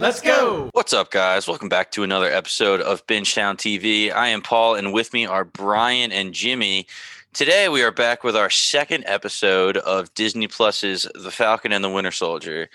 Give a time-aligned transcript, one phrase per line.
[0.00, 0.70] Let's go.
[0.74, 1.48] What's up, guys?
[1.48, 4.12] Welcome back to another episode of Bingetown TV.
[4.12, 6.86] I am Paul, and with me are Brian and Jimmy.
[7.32, 11.90] Today, we are back with our second episode of Disney Plus's The Falcon and the
[11.90, 12.68] Winter Soldier.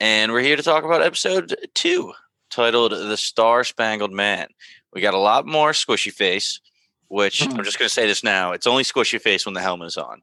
[0.00, 2.12] And we're here to talk about episode two,
[2.50, 4.48] titled The Star Spangled Man.
[4.92, 6.60] We got a lot more squishy face,
[7.08, 7.52] which hmm.
[7.52, 8.52] I'm just going to say this now.
[8.52, 10.20] It's only squishy face when the helmet is on.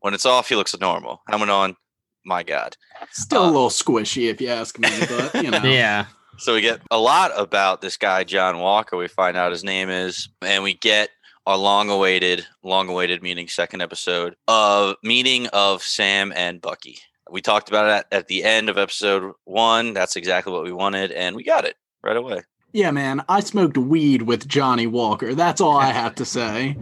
[0.00, 1.20] When it's off, he looks normal.
[1.28, 1.76] Helmet on,
[2.24, 2.76] my God.
[3.12, 5.62] Still Uh, a little squishy, if you ask me, but you know.
[5.62, 6.06] Yeah.
[6.38, 8.96] So we get a lot about this guy, John Walker.
[8.96, 11.10] We find out his name is, and we get
[11.46, 16.98] our long-awaited, long-awaited meeting, second episode of meeting of Sam and Bucky.
[17.30, 19.92] We talked about it at, at the end of episode one.
[19.94, 22.42] That's exactly what we wanted, and we got it right away.
[22.72, 23.24] Yeah, man.
[23.28, 25.34] I smoked weed with Johnny Walker.
[25.34, 26.76] That's all I have to say.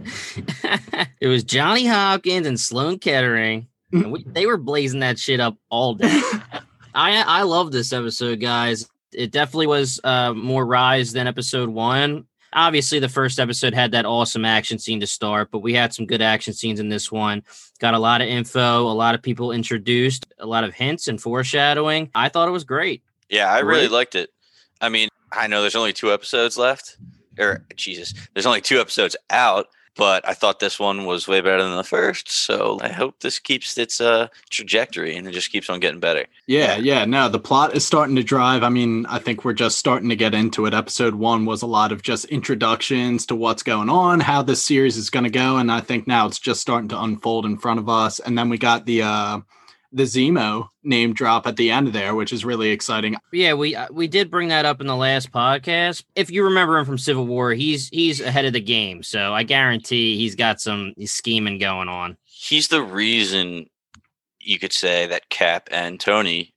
[1.19, 3.67] it was Johnny Hopkins and Sloan Kettering.
[3.91, 6.21] And we, they were blazing that shit up all day.
[6.93, 8.87] I I love this episode, guys.
[9.13, 12.25] It definitely was uh, more rise than episode one.
[12.53, 16.07] Obviously, the first episode had that awesome action scene to start, but we had some
[16.07, 17.43] good action scenes in this one.
[17.79, 21.21] Got a lot of info, a lot of people introduced, a lot of hints and
[21.21, 22.09] foreshadowing.
[22.15, 23.03] I thought it was great.
[23.29, 24.31] Yeah, I really liked it.
[24.81, 26.97] I mean, I know there's only two episodes left,
[27.37, 29.67] or Jesus, there's only two episodes out,
[29.99, 32.31] but I thought this one was way better than the first.
[32.31, 36.25] So I hope this keeps its uh, trajectory and it just keeps on getting better.
[36.47, 37.03] Yeah, yeah.
[37.03, 38.63] No, the plot is starting to drive.
[38.63, 40.73] I mean, I think we're just starting to get into it.
[40.73, 44.95] Episode one was a lot of just introductions to what's going on, how this series
[44.95, 47.81] is going to go, and I think now it's just starting to unfold in front
[47.81, 48.21] of us.
[48.21, 49.41] And then we got the uh
[49.91, 53.15] the Zemo name drop at the end there, which is really exciting.
[53.33, 56.03] Yeah, we uh, we did bring that up in the last podcast.
[56.15, 59.43] If you remember him from Civil War, he's he's ahead of the game, so I
[59.43, 62.17] guarantee he's got some scheming going on.
[62.25, 63.67] He's the reason
[64.39, 66.53] you could say that Cap and Tony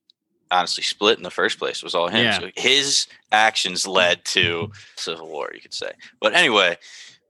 [0.51, 2.25] honestly split in the first place was all him.
[2.25, 2.39] Yeah.
[2.39, 5.93] So his actions led to Civil War, you could say.
[6.21, 6.77] But anyway,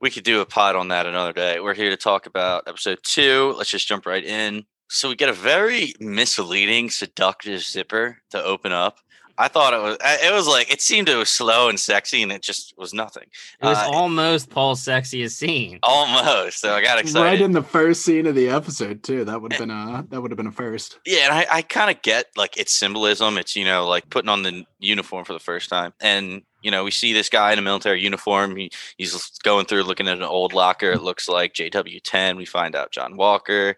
[0.01, 1.59] we could do a pod on that another day.
[1.61, 3.53] We're here to talk about episode two.
[3.57, 4.65] Let's just jump right in.
[4.87, 8.99] So we get a very misleading, seductive zipper to open up.
[9.37, 9.97] I thought it was.
[10.01, 13.25] It was like it seemed it was slow and sexy, and it just was nothing.
[13.61, 15.79] It was Uh, almost Paul's sexiest scene.
[15.83, 16.59] Almost.
[16.59, 17.25] So I got excited.
[17.25, 19.25] Right in the first scene of the episode, too.
[19.25, 20.99] That would have been a that would have been a first.
[21.05, 23.37] Yeah, and I, I kind of get like its symbolism.
[23.37, 26.83] It's you know like putting on the uniform for the first time, and you know
[26.83, 28.55] we see this guy in a military uniform.
[28.55, 30.91] He, he's going through looking at an old locker.
[30.91, 32.37] It looks like JW10.
[32.37, 33.77] We find out John Walker.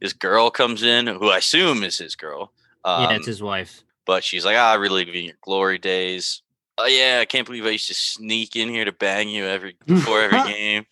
[0.00, 2.52] His girl comes in, who I assume is his girl.
[2.84, 3.82] Um, yeah, it's his wife.
[4.06, 6.42] But she's like, ah, really living your glory days.
[6.76, 9.76] Oh yeah, I can't believe I used to sneak in here to bang you every
[9.86, 10.86] before every game.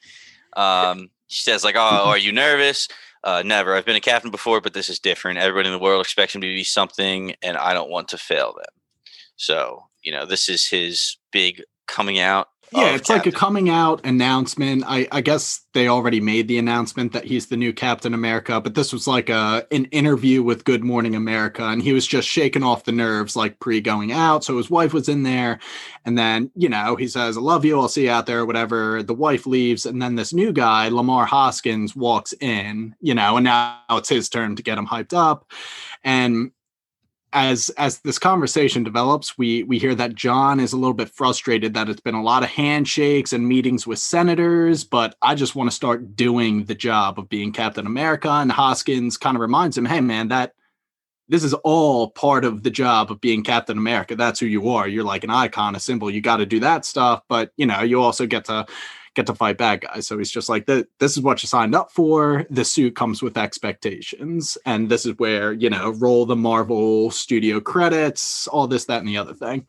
[0.55, 2.89] Um, she says like, oh, are you nervous?
[3.25, 3.75] Uh, never.
[3.75, 5.39] I've been a captain before, but this is different.
[5.39, 8.53] Everybody in the world expects me to be something, and I don't want to fail
[8.53, 8.75] them.
[9.37, 12.49] So you know, this is his big coming out.
[12.75, 14.85] Yeah, of it's like a coming out announcement.
[14.87, 18.75] I, I guess they already made the announcement that he's the new Captain America, but
[18.75, 22.63] this was like a an interview with Good Morning America, and he was just shaking
[22.63, 24.45] off the nerves like pre going out.
[24.45, 25.59] So his wife was in there,
[26.05, 27.79] and then you know he says, "I love you.
[27.79, 29.03] I'll see you out there." Whatever.
[29.03, 32.95] The wife leaves, and then this new guy, Lamar Hoskins, walks in.
[33.01, 35.51] You know, and now it's his turn to get him hyped up,
[36.05, 36.53] and
[37.33, 41.75] as as this conversation develops, we we hear that John is a little bit frustrated
[41.75, 45.71] that it's been a lot of handshakes and meetings with senators, but I just want
[45.71, 48.29] to start doing the job of being Captain America.
[48.31, 50.55] And Hoskins kind of reminds him, "Hey, man, that
[51.29, 54.17] this is all part of the job of being Captain America.
[54.17, 54.87] That's who you are.
[54.89, 56.11] You're like an icon, a symbol.
[56.11, 58.67] You got to do that stuff, but you know, you also get to."
[59.15, 60.07] Get to fight bad guys.
[60.07, 62.47] So he's just like, This is what you signed up for.
[62.51, 64.57] The suit comes with expectations.
[64.65, 69.09] And this is where, you know, roll the Marvel studio credits, all this, that, and
[69.09, 69.67] the other thing.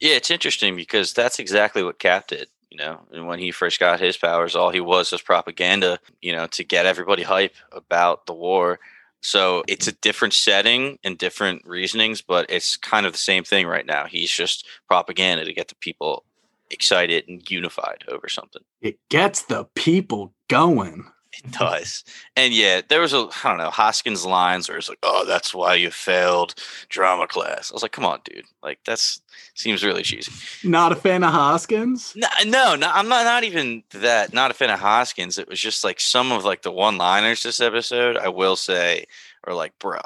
[0.00, 2.48] Yeah, it's interesting because that's exactly what Cap did.
[2.70, 5.98] You know, and when he first got his powers, all he was was propaganda.
[6.20, 8.78] You know, to get everybody hype about the war.
[9.22, 13.66] So it's a different setting and different reasonings, but it's kind of the same thing
[13.66, 14.04] right now.
[14.04, 16.24] He's just propaganda to get the people
[16.70, 18.62] excited and unified over something.
[18.80, 21.06] It gets the people going.
[21.44, 22.02] It does.
[22.34, 25.54] And yeah, there was a I don't know, Hoskins lines where it's like, Oh, that's
[25.54, 26.54] why you failed
[26.88, 27.70] drama class.
[27.70, 28.46] I was like, Come on, dude.
[28.62, 29.20] Like that's
[29.54, 30.32] seems really cheesy.
[30.66, 32.14] Not a fan of Hoskins?
[32.16, 35.36] No, no, no, I'm not not even that, not a fan of Hoskins.
[35.36, 39.04] It was just like some of like the one liners this episode, I will say,
[39.44, 40.00] are like, bro,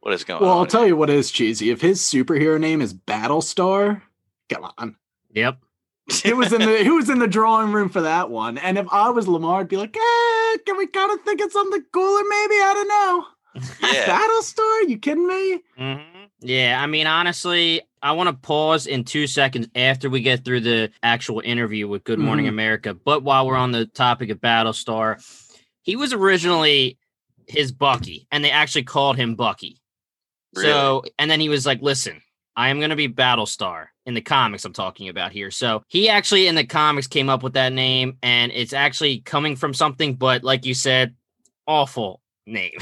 [0.00, 0.58] what is going Well, on?
[0.60, 1.68] I'll tell you what is cheesy.
[1.68, 4.00] If his superhero name is Battlestar,
[4.48, 4.96] come on.
[5.34, 5.58] Yep.
[6.24, 8.58] It was in the who was in the drawing room for that one.
[8.58, 11.52] And if I was Lamar, I'd be like, eh, can we kind of think of
[11.52, 12.22] something cooler?
[12.28, 13.26] Maybe I don't know.
[13.92, 14.06] yeah.
[14.18, 14.88] Battlestar?
[14.88, 15.60] You kidding me?
[15.76, 20.44] hmm Yeah, I mean, honestly, I want to pause in two seconds after we get
[20.44, 22.50] through the actual interview with Good Morning Mhm.
[22.50, 22.94] America.
[22.94, 25.22] But while we're on the topic of Battlestar,
[25.82, 26.98] he was originally
[27.46, 29.80] his Bucky, and they actually called him Bucky.
[30.54, 32.22] So, and then he was like, listen,
[32.56, 35.50] I am going to be Battlestar in the comics I'm talking about here.
[35.52, 39.54] So he actually in the comics came up with that name, and it's actually coming
[39.56, 41.14] from something, but like you said,
[41.66, 42.72] awful name.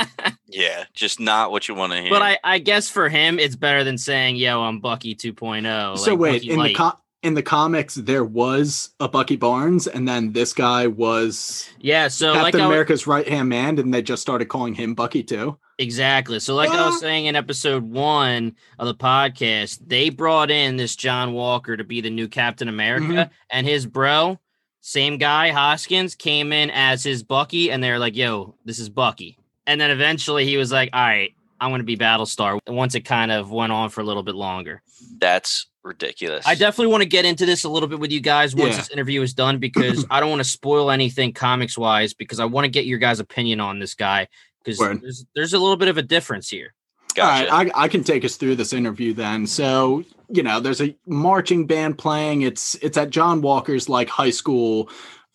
[0.46, 2.10] yeah, just not what you want to hear.
[2.10, 5.98] but I, I guess for him, it's better than saying, yo, I'm Bucky 2.0.
[5.98, 6.76] so like wait, Bucky in the Light.
[6.76, 12.08] co- in the comics, there was a Bucky Barnes, and then this guy was yeah,
[12.08, 15.22] so Captain I, was- America's right hand man, and they just started calling him Bucky
[15.22, 15.58] too.
[15.80, 16.38] Exactly.
[16.40, 20.94] So, like I was saying in episode one of the podcast, they brought in this
[20.94, 23.30] John Walker to be the new Captain America, Mhm.
[23.50, 24.38] and his bro,
[24.82, 29.38] same guy, Hoskins, came in as his Bucky, and they're like, "Yo, this is Bucky."
[29.66, 33.06] And then eventually he was like, "All right, I'm going to be Battlestar." Once it
[33.06, 34.82] kind of went on for a little bit longer.
[35.18, 36.46] That's ridiculous.
[36.46, 38.76] I definitely want to get into this a little bit with you guys once Yeah.
[38.82, 42.44] this interview is done because I don't want to spoil anything comics wise because I
[42.44, 44.28] want to get your guys' opinion on this guy
[44.64, 46.74] because there's, there's a little bit of a difference here.
[47.14, 47.50] gotcha.
[47.50, 49.46] All right, I, I can take us through this interview then.
[49.46, 52.42] So, you know, there's a marching band playing.
[52.42, 54.90] It's it's at John Walker's like high school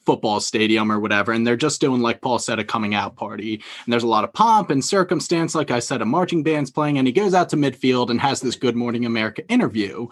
[0.06, 3.56] football stadium or whatever, and they're just doing like Paul said a coming out party.
[3.56, 5.56] And there's a lot of pomp and circumstance.
[5.56, 8.40] Like I said, a marching band's playing, and he goes out to midfield and has
[8.40, 10.08] this Good Morning America interview.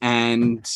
[0.00, 0.68] And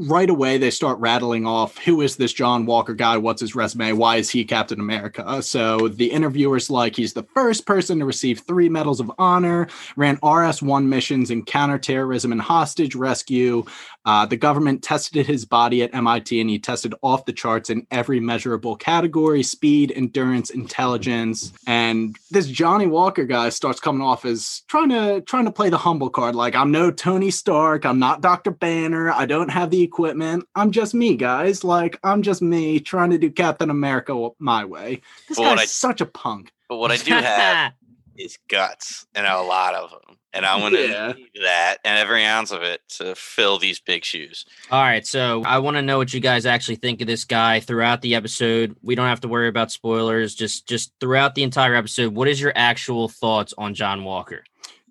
[0.00, 3.16] right away they start rattling off who is this John Walker guy?
[3.16, 3.92] What's his resume?
[3.92, 5.42] Why is he Captain America?
[5.42, 10.18] So the interviewer's like, he's the first person to receive three medals of honor, ran
[10.22, 13.64] RS 1 missions in counterterrorism and hostage rescue.
[14.06, 17.84] Uh, the government tested his body at MIT and he tested off the charts in
[17.90, 21.52] every measurable category speed, endurance, intelligence.
[21.66, 25.78] And this Johnny Walker guy starts coming off as trying to trying to play the
[25.78, 26.36] humble card.
[26.36, 28.52] Like, I'm no Tony Stark, I'm not Dr.
[28.52, 30.46] Banner, I don't have the equipment.
[30.54, 31.64] I'm just me, guys.
[31.64, 35.00] Like, I'm just me trying to do Captain America my way.
[35.28, 36.52] This guy's I- such a punk.
[36.68, 37.72] but what I do have
[38.16, 40.16] is guts, and a lot of them.
[40.36, 41.12] And I'm going to Yeah.
[41.16, 44.44] need that and every ounce of it to fill these big shoes.
[44.70, 47.60] All right, so I want to know what you guys actually think of this guy
[47.60, 48.76] throughout the episode.
[48.82, 50.34] We don't have to worry about spoilers.
[50.34, 54.44] Just just throughout the entire episode, what is your actual thoughts on John Walker?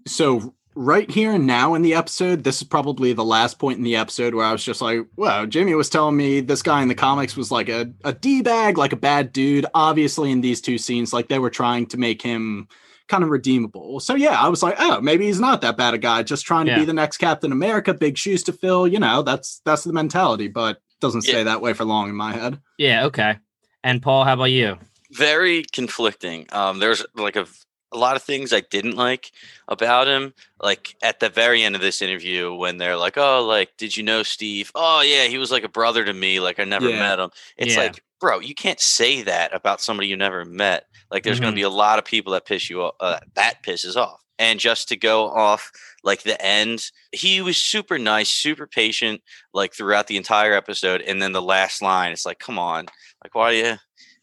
[0.08, 3.84] so right here and now in the episode, this is probably the last point in
[3.86, 6.90] the episode where I was just like, wow, Jimmy was telling me this guy in
[6.90, 9.66] the comics was like a, a D-bag, like a bad dude.
[9.74, 12.68] Obviously, in these two scenes, like they were trying to make him
[13.08, 14.00] kind of redeemable.
[14.00, 16.66] So yeah, I was like, oh, maybe he's not that bad a guy, just trying
[16.66, 16.80] to Yeah.
[16.80, 18.88] be the next Captain America, big shoes to fill.
[18.88, 21.32] You know, that's that's the mentality, but doesn't Yeah.
[21.32, 22.60] stay that way for long in my head.
[22.78, 23.38] Yeah, okay.
[23.84, 24.78] And Paul, how about you?
[25.12, 26.48] Very conflicting.
[26.52, 27.46] Um, there's like a,
[27.92, 29.32] a lot of things I didn't like
[29.68, 30.34] about him.
[30.60, 34.04] Like at the very end of this interview, when they're like, "Oh, like, did you
[34.04, 34.72] know Steve?
[34.74, 36.40] Oh, yeah, he was like a brother to me.
[36.40, 37.00] Like I never Yeah.
[37.00, 37.84] met him." It's Yeah.
[37.84, 40.88] like, bro, you can't say that about somebody you never met.
[41.12, 41.56] Like there's going Mhm.
[41.56, 42.96] to be a lot of people that piss you off.
[43.00, 44.20] Uh, that pisses off.
[44.38, 45.72] And just to go off
[46.04, 49.22] like the end, he was super nice, super patient,
[49.54, 51.02] like throughout the entire episode.
[51.02, 52.86] And then the last line, it's like, come on,
[53.24, 53.76] like why do you?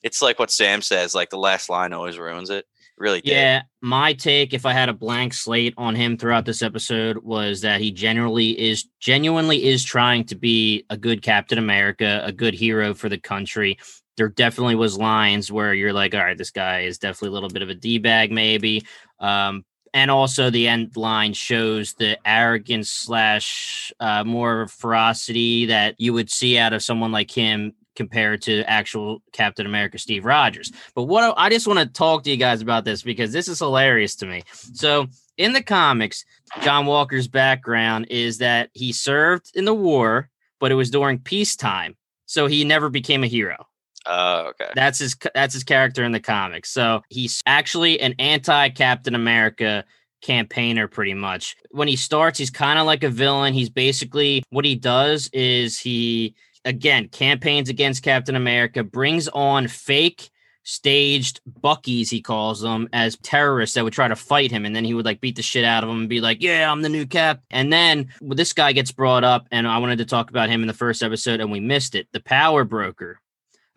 [0.02, 2.66] It's like what Sam says, like the last line always ruins it.
[2.98, 3.32] Really did.
[3.32, 7.62] Yeah, my take, if I had a blank slate on him throughout this episode, was
[7.62, 12.52] that he generally is genuinely is trying to be a good Captain America, a good
[12.54, 13.78] hero for the country.
[14.16, 17.48] There definitely was lines where you're like, all right, this guy is definitely a little
[17.48, 18.84] bit of a d bag, maybe.
[19.18, 19.64] Um,
[19.94, 26.30] and also the end line shows the arrogance slash uh, more ferocity that you would
[26.30, 30.72] see out of someone like him compared to actual Captain America Steve Rogers.
[30.94, 33.58] But what I just want to talk to you guys about this because this is
[33.58, 34.42] hilarious to me.
[34.72, 36.24] So in the comics,
[36.62, 41.96] John Walker's background is that he served in the war, but it was during peacetime.
[42.24, 43.66] So he never became a hero.
[44.06, 44.70] Oh, okay.
[44.74, 46.70] That's his that's his character in the comics.
[46.70, 49.84] So he's actually an anti Captain America
[50.22, 51.56] campaigner pretty much.
[51.70, 53.54] When he starts, he's kind of like a villain.
[53.54, 60.30] He's basically what he does is he again campaigns against Captain America, brings on fake
[60.64, 64.84] staged buckies he calls them as terrorists that would try to fight him and then
[64.84, 66.88] he would like beat the shit out of them and be like yeah i'm the
[66.88, 70.30] new cap and then well, this guy gets brought up and i wanted to talk
[70.30, 73.18] about him in the first episode and we missed it the power broker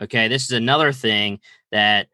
[0.02, 1.40] Okay, this is another thing
[1.72, 2.08] that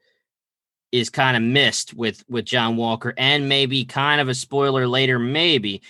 [0.92, 5.18] is kind of missed with with John Walker, and maybe kind of a spoiler later.
[5.18, 5.82] Maybe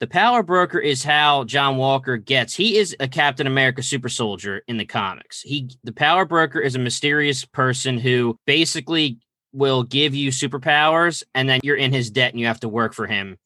[0.00, 2.54] the power broker is how John Walker gets.
[2.54, 5.40] He is a Captain America super soldier in the comics.
[5.40, 9.18] He the power broker is a mysterious person who basically
[9.52, 12.94] will give you superpowers, and then you're in his debt and you have to work
[12.94, 13.38] for him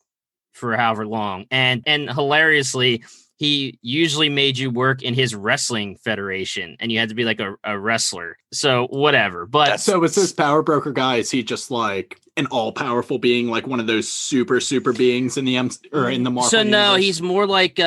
[0.52, 1.46] for however long.
[1.50, 3.04] And and hilariously,
[3.36, 7.40] he usually made you work in his wrestling federation and you had to be like
[7.40, 8.36] a, a wrestler.
[8.52, 9.46] So whatever.
[9.46, 13.48] But so is this power broker guy, is he just like an all powerful being,
[13.48, 16.50] like one of those super, super beings in the M or in the Marvel?
[16.50, 17.04] so no, universe?
[17.04, 17.84] he's more like a,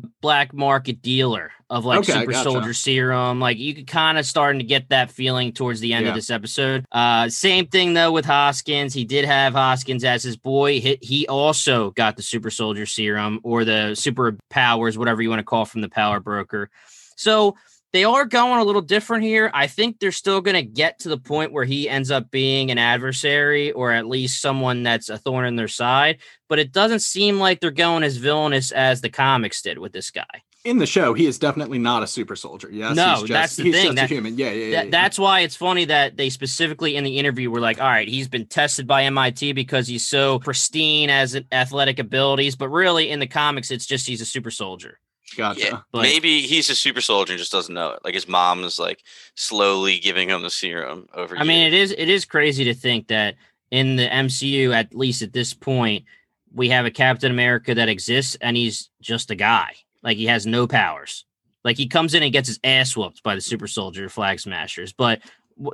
[0.00, 2.50] a black market dealer of like Okay, super gotcha.
[2.50, 3.38] soldier serum.
[3.40, 6.10] Like you could kind of starting to get that feeling towards the end Yeah.
[6.10, 6.84] of this episode.
[6.90, 8.92] Uh same thing though with Hoskins.
[8.92, 10.80] He did have Hoskins as his boy.
[10.80, 15.38] He, he also got the super soldier serum or the super powers, whatever you want
[15.40, 16.70] to call from the power broker.
[17.16, 17.54] So
[17.92, 19.50] they are going a little different here.
[19.52, 22.70] I think they're still going to get to the point where he ends up being
[22.70, 26.18] an adversary or at least someone that's a thorn in their side.
[26.48, 30.10] But it doesn't seem like they're going as villainous as the comics did with this
[30.10, 30.26] guy.
[30.64, 31.14] in the show.
[31.14, 32.68] He is definitely not a super soldier.
[32.70, 34.36] Yes, No, he's just, that's the he's thing, just that- a human.
[34.38, 34.76] Yeah, yeah, yeah.
[34.76, 34.90] That, yeah.
[34.90, 38.28] that's why it's funny that they specifically in the interview were like, all right, he's
[38.28, 42.56] been tested by MIT because he's so pristine as an athletic abilities.
[42.56, 44.98] But really, in the comics, it's just he's a super soldier.
[45.36, 45.60] Gotcha.
[45.60, 48.00] Yeah, But- maybe he's a super soldier and just doesn't know it.
[48.04, 49.02] Like his mom is like
[49.34, 51.36] slowly giving him the serum over.
[51.36, 51.90] I mean, it years.
[51.92, 53.36] is it is crazy to think that
[53.70, 56.04] in the MCU, at least at this point,
[56.52, 59.74] we have a Captain America that exists and he's just a guy.
[60.02, 61.24] Like he has no powers.
[61.64, 64.92] Like he comes in and gets his ass whooped by the super soldier flag smashers.
[64.92, 65.20] But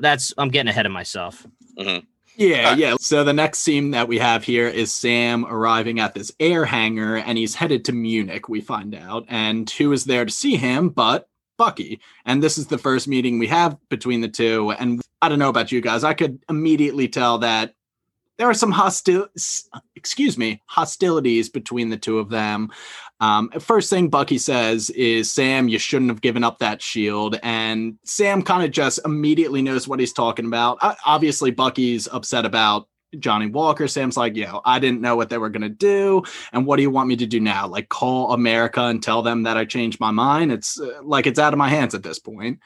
[0.00, 1.46] that's I'm getting ahead of myself.
[1.78, 2.04] Mm-hmm.
[2.36, 2.94] Yeah, Uh, yeah.
[3.00, 7.16] So the next scene that we have here is Sam arriving at this air hangar
[7.16, 9.24] and he's headed to Munich, we find out.
[9.28, 12.00] And who is there to see him but Bucky?
[12.24, 14.72] And this is the first meeting we have between the two.
[14.72, 17.74] And I don't know about you guys, I could immediately tell that
[18.38, 19.28] there are some hostil
[19.94, 22.70] excuse me, hostilities between the two of them.
[23.20, 27.38] Um, first thing Bucky says is, Sam, you shouldn't have given up that shield.
[27.42, 30.78] And Sam kind of just immediately knows what he's talking about.
[30.82, 33.88] Uh, obviously, Bucky's upset about Johnny Walker.
[33.88, 36.22] Sam's like, yo, I didn't know what they were going to do.
[36.52, 37.66] And what do you want me to do now?
[37.66, 40.52] Like, call America and tell them that I changed my mind?
[40.52, 42.60] It's uh, like it's out of my hands at this point.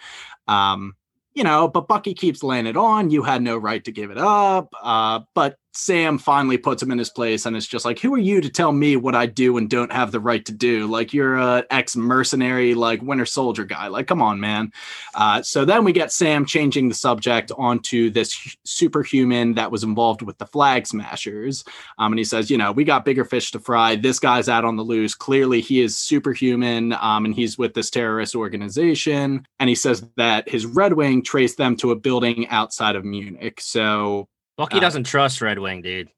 [0.48, 0.96] Um,
[1.34, 3.10] you know, but Bucky keeps laying it on.
[3.10, 4.74] You had no right to give it up.
[4.82, 8.18] Uh, but Sam finally puts him in his place and it's just like, who are
[8.18, 10.86] you to tell me what I do and don't have the right to do?
[10.86, 13.86] Like, you're a ex mercenary, like Winter Soldier guy.
[13.86, 14.72] Like, come on, man.
[15.14, 20.22] Uh, so then we get Sam changing the subject onto this superhuman that was involved
[20.22, 21.64] with the flag smashers.
[21.98, 23.94] Um, and he says, you know, we got bigger fish to fry.
[23.94, 25.14] This guy's out on the loose.
[25.14, 29.46] Clearly, he is superhuman um, and he's with this terrorist organization.
[29.60, 33.60] And he says that his Red Wing traced them to a building outside of Munich.
[33.60, 34.28] So,
[34.60, 36.10] Bucky Uh, doesn't trust Red Wing, dude.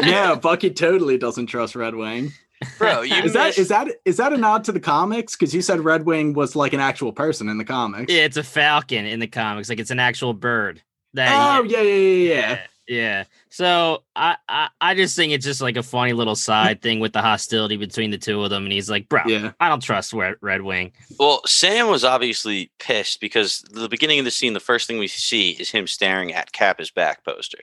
[0.00, 2.32] yeah, Bucky totally doesn't trust Red Wing.
[2.78, 3.02] bro.
[3.02, 5.34] You Is that missed- is that is that a nod to the comics?
[5.34, 8.12] Because you said Red Wing was like an actual person in the comics.
[8.12, 9.68] Yeah, it's a falcon in the comics.
[9.68, 10.82] Like it's an actual bird.
[11.14, 12.50] That Oh yeah, yeah, yeah, yeah.
[12.50, 12.60] yeah.
[12.90, 13.24] Yeah.
[13.50, 17.12] So I, I I just think it's just like a funny little side thing with
[17.12, 18.64] the hostility between the two of them.
[18.64, 19.52] And he's like, bro, Yeah.
[19.60, 20.90] I don't trust Red, Red Wing.
[21.18, 25.06] Well, Sam was obviously pissed because the beginning of the scene, the first thing we
[25.06, 27.60] see is him staring at Kappa's back poster.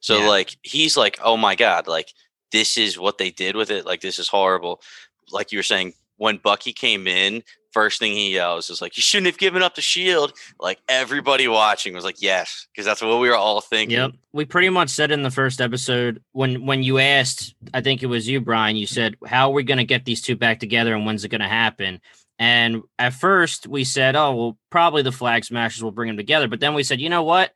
[0.00, 0.28] So, Yeah.
[0.28, 2.12] like, he's like, "Oh my god, like
[2.52, 3.84] this is what they did with it.
[3.84, 4.80] Like, this is horrible."
[5.32, 7.42] Like you were saying, when Bucky came in,
[7.78, 11.46] first thing he yells is like, "You shouldn't have given up the shield." Like everybody
[11.48, 13.96] watching was like, "Yes," because that's what we were all thinking.
[13.96, 14.12] Yep.
[14.32, 18.06] We pretty much said in the first episode when when you asked, I think it
[18.06, 21.06] was you, Brian, you said, How are we gonna get these two back together and
[21.06, 22.00] when's it gonna happen?
[22.38, 26.48] And at first we said, Oh, well, probably the flag smashers will bring them together.
[26.48, 27.52] But then we said, you know what?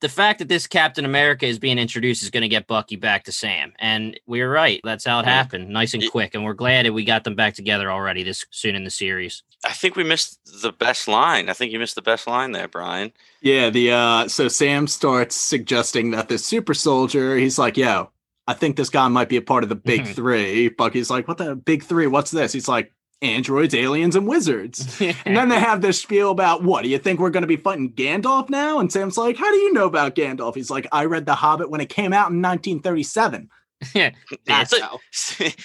[0.00, 3.24] The fact that this Captain America is being introduced is going to get Bucky back
[3.24, 3.72] to Sam.
[3.78, 4.80] And we were right.
[4.82, 5.68] That's how it happened.
[5.68, 6.34] Nice and quick.
[6.34, 9.42] And we're glad that we got them back together already this soon in the series.
[9.64, 11.48] I think we missed the best line.
[11.48, 13.12] I think you missed the best line there, Brian.
[13.40, 18.10] Yeah, the uh so Sam starts suggesting that this super soldier, he's like, yo,
[18.46, 20.14] I think this guy might be a part of the big Mhm.
[20.14, 20.68] three.
[20.68, 22.06] Bucky's like, what the big three?
[22.06, 22.52] What's this?
[22.52, 22.92] He's like,
[23.22, 25.00] androids, aliens, and wizards.
[25.24, 27.56] And then they have this spiel about what do you think we're going to be
[27.56, 28.78] fighting Gandalf now?
[28.80, 30.54] And Sam's like, How do you know about Gandalf?
[30.56, 33.48] He's like, I read The Hobbit when it came out in 1937.
[33.94, 34.10] Yeah,
[34.46, 34.98] That's so, how.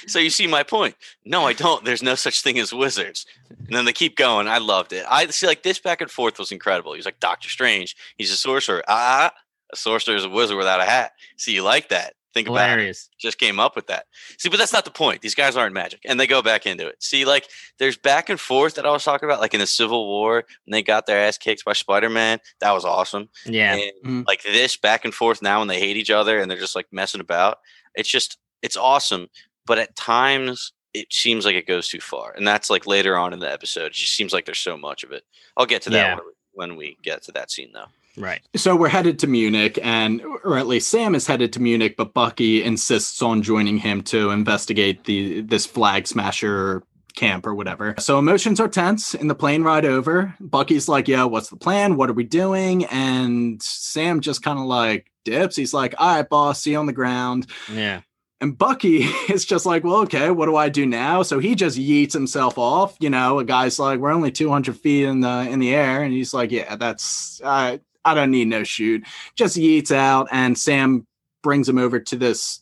[0.07, 0.95] so you see my point.
[1.25, 1.83] No, I don't.
[1.83, 3.25] There's no such thing as wizards.
[3.49, 4.47] And then they keep going.
[4.47, 5.05] I loved it.
[5.09, 6.93] I see like this back and forth was incredible.
[6.93, 7.95] He's like Doctor Strange.
[8.17, 8.83] He's a sorcerer.
[8.88, 9.31] Ah,
[9.71, 11.11] a sorcerer is a wizard without a hat.
[11.38, 12.13] See, you like that?
[12.33, 12.98] Think about it.
[13.19, 14.05] Just came up with that.
[14.38, 15.21] See, but that's not the point.
[15.21, 17.01] These guys aren't magic, and they go back into it.
[17.01, 17.48] See, like
[17.79, 20.71] there's back and forth that I was talking about, like in the Civil War, when
[20.71, 22.38] they got their ass kicked by Spider Man.
[22.62, 23.29] That was awesome.
[23.45, 23.74] Yeah.
[23.75, 24.27] And Mhm.
[24.27, 26.88] like this back and forth now and they hate each other and they're just like
[26.91, 27.57] messing about.
[27.95, 29.29] It's just it's awesome.
[29.65, 32.31] But at times it seems like it goes too far.
[32.33, 33.88] And that's like later on in the episode.
[33.88, 35.24] It just seems like there's so much of it.
[35.57, 36.24] I'll get to that Yeah.
[36.53, 37.88] when we get to that scene though.
[38.17, 38.41] Right.
[38.55, 42.13] So we're headed to Munich, and or at least Sam is headed to Munich, but
[42.13, 46.83] Bucky insists on joining him to investigate the this flag smasher
[47.15, 47.95] camp or whatever.
[47.99, 50.35] So emotions are tense in the plane ride over.
[50.39, 51.97] Bucky's like, "Yeah, what's the plan?
[51.97, 55.55] What are we doing?" And Sam just kind of like dips.
[55.55, 58.01] He's like, "All right, boss, see you on the ground." Yeah.
[58.41, 58.99] And Bucky
[59.29, 61.23] is just like, well, okay, what do I do now?
[61.23, 62.95] So he just yeets himself off.
[63.01, 66.13] You know, a guy's like, we're only 200 feet in the in the air, and
[66.13, 67.77] he's like, yeah, that's uh,
[68.09, 69.05] I don't need no chute.
[69.35, 71.05] Just yeets out, and Sam
[71.41, 72.61] brings him over to this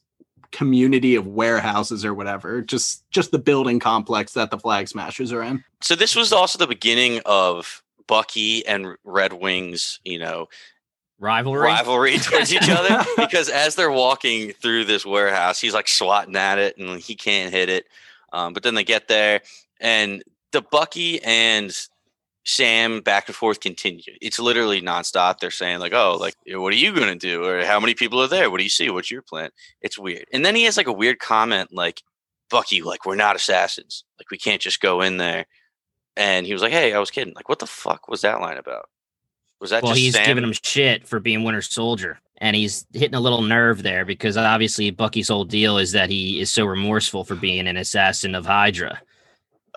[0.51, 2.61] community of warehouses or whatever.
[2.61, 5.63] Just just the building complex that the Flag Smashers are in.
[5.81, 10.47] So this was also the beginning of Bucky and Red Wings, you know,
[11.19, 11.61] Rivalry.
[11.61, 16.59] rivalry towards each other because as they're walking through this warehouse, he's like swatting at
[16.59, 17.85] it and he can't hit it.
[18.31, 19.41] Um, but then they get there
[19.79, 21.75] and the Bucky and
[22.47, 24.15] Sam back and forth continue.
[24.21, 25.39] It's literally nonstop.
[25.39, 28.27] They're saying like, "Oh, like what are you gonna do?" or "How many people are
[28.27, 28.49] there?
[28.49, 28.89] What do you see?
[28.89, 29.49] What's your plan?"
[29.81, 30.25] It's weird.
[30.31, 32.01] And then he has like a weird comment like,
[32.49, 34.05] "Bucky, like we're not assassins.
[34.17, 35.45] Like we can't just go in there."
[36.15, 37.33] And he was like, "Hey, I was kidding.
[37.33, 38.87] Like what the fuck was that line about?"
[39.59, 40.25] Was that well, he's Sam?
[40.25, 44.37] giving him shit for being Winter Soldier, and he's hitting a little nerve there because
[44.37, 48.45] obviously Bucky's whole deal is that he is so remorseful for being an assassin of
[48.45, 49.01] Hydra.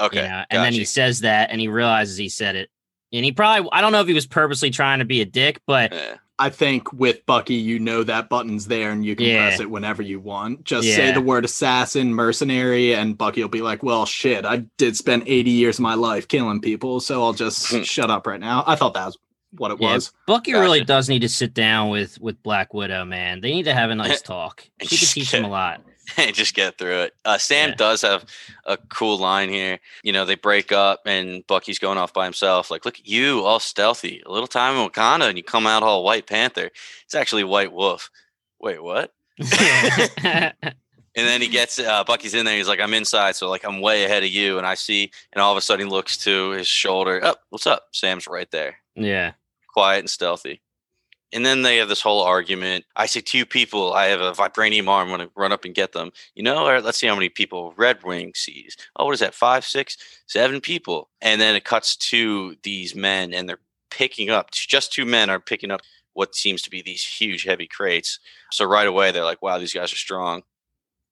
[0.01, 0.45] Okay, you know?
[0.51, 2.71] and then he says that, and he realizes he said it,
[3.13, 5.61] and he probably I don't know if he was purposely trying to be a dick,
[5.67, 6.17] but Yeah.
[6.39, 9.37] I think with Bucky, you know that button's there and you can Yeah.
[9.43, 10.65] press it whenever you want.
[10.65, 14.97] Just say the word assassin, mercenary, and Bucky will be like, well, shit, I did
[14.97, 18.65] spend 80 years of my life killing people, so I'll just shut up right now.
[18.67, 19.19] I thought that was
[19.53, 20.13] what it Yeah, was.
[20.27, 23.43] Bucky really does need to sit down with with Black Widow, man.
[23.43, 24.65] They need to have a nice talk.
[24.81, 25.83] She could teach him a lot.
[26.17, 27.15] And just get through it.
[27.25, 27.75] Uh, Sam Yeah.
[27.77, 28.25] does have
[28.65, 29.79] a cool line here.
[30.03, 32.71] You know, they break up and Bucky's going off by himself.
[32.71, 34.23] Like, look at you, all stealthy.
[34.27, 36.71] A little time in Wakanda, and you come out all White Panther.
[37.05, 38.11] It's actually White Wolf.
[38.61, 39.13] Wait, what?
[41.17, 42.57] And then he gets uh, Bucky's in there.
[42.57, 44.59] He's like, I'm inside, so like I'm way ahead of you.
[44.59, 47.21] And I see, and all of a sudden he looks to his shoulder.
[47.25, 47.89] Oh, what's up?
[47.91, 49.33] Sam's right there, yeah.
[49.75, 50.61] quiet and stealthy.
[51.33, 52.85] And then they have this whole argument.
[52.97, 53.93] I see two people.
[53.93, 55.11] I have a vibranium arm.
[55.11, 56.11] I'm going to run up and get them.
[56.35, 58.77] You know, right, let's see how many people Red Wing sees.
[58.97, 59.35] Oh, what is that?
[59.35, 61.09] Five, six, seven people.
[61.21, 64.51] And then it cuts to these men, and they're picking up.
[64.51, 65.83] Just two men are picking up
[66.15, 68.19] what seems to be these huge, heavy crates.
[68.51, 70.43] So right away, they're like, "Wow, these guys are strong."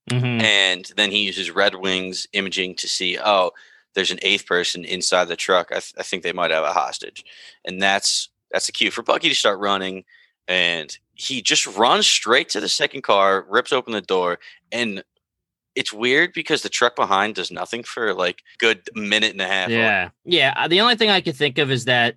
[0.09, 0.41] Mhm.
[0.41, 3.51] And then he uses Red Wings imaging to see, oh,
[3.93, 5.67] there's an eighth person inside the truck.
[5.71, 7.23] I, th- I think they might have a hostage,
[7.65, 10.03] and that's that's a cue for Bucky to start running.
[10.47, 14.39] And he just runs straight to the second car, rips open the door,
[14.71, 15.03] and
[15.75, 19.69] it's weird because the truck behind does nothing for like good minute and a half.
[19.69, 20.09] Yeah.
[20.25, 20.53] Yeah.
[20.57, 22.15] uh, The only thing I could think of is that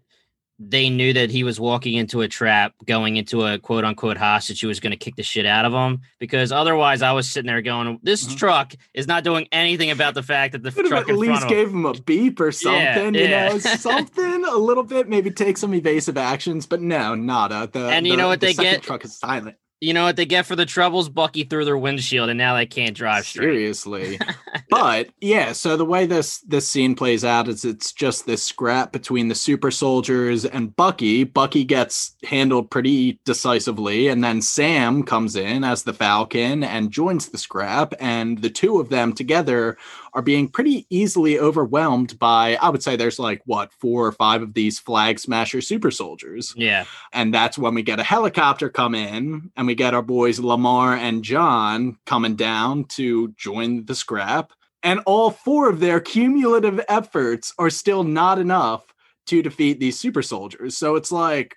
[0.59, 4.61] they knew that he was walking into a trap, going into a quote unquote hostage
[4.61, 6.01] who was going to kick the shit out of him.
[6.21, 8.37] Because otherwise, I was sitting there going, this Mhm.
[8.39, 11.51] truck is not doing anything about the fact that the Could truck at least of
[11.51, 11.57] him.
[11.57, 12.51] gave him a beep or Yeah,
[12.95, 13.49] something, you yeah.
[13.49, 17.69] know, something a little bit, maybe take some evasive actions, but no, nada.
[17.73, 18.83] The, And you the- know what the they get?
[18.83, 19.57] Truck is silent.
[19.83, 21.09] You know what they get for the troubles?
[21.09, 23.47] Bucky through their windshield, and now they can't drive straight.
[23.47, 24.17] Seriously.
[24.71, 28.93] but yeah, so the way this this scene plays out is it's just this scrap
[28.93, 31.25] between the super soldiers and Bucky.
[31.25, 37.31] Bucky gets handled pretty decisively, and then Sam comes in as the Falcon and joins
[37.31, 39.77] the scrap, and the two of them together
[40.15, 44.43] are being pretty easily overwhelmed by I would say there's like what four or five
[44.43, 46.55] of these flag smasher super soldiers.
[46.57, 46.85] Yeah.
[47.13, 50.95] And that's when we get a helicopter come in and we get our boys Lamar
[50.95, 54.53] and John coming down to join the scrap.
[54.83, 58.85] And all four of their cumulative efforts are still not enough
[59.27, 60.77] to defeat these super soldiers.
[60.77, 61.57] So it's like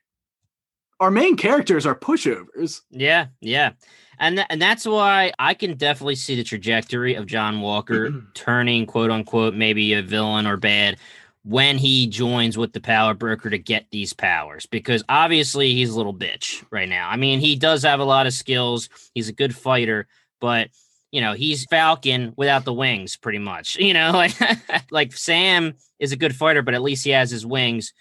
[0.99, 2.81] our main characters are pushovers.
[2.89, 3.71] Yeah, yeah.
[4.19, 8.85] And th- and that's why I can definitely see the trajectory of John Walker turning
[8.85, 10.97] quote unquote maybe a villain or bad
[11.43, 15.97] when he joins with the power broker to get these powers because obviously he's a
[15.97, 17.07] little bitch right now.
[17.07, 18.89] I mean, he does have a lot of skills.
[19.13, 20.07] He's a good fighter,
[20.41, 20.69] but
[21.11, 23.75] you know, he's Falcon without the wings pretty much.
[23.79, 24.33] You know, like
[24.91, 27.93] like Sam is a good fighter, but at least he has his wings.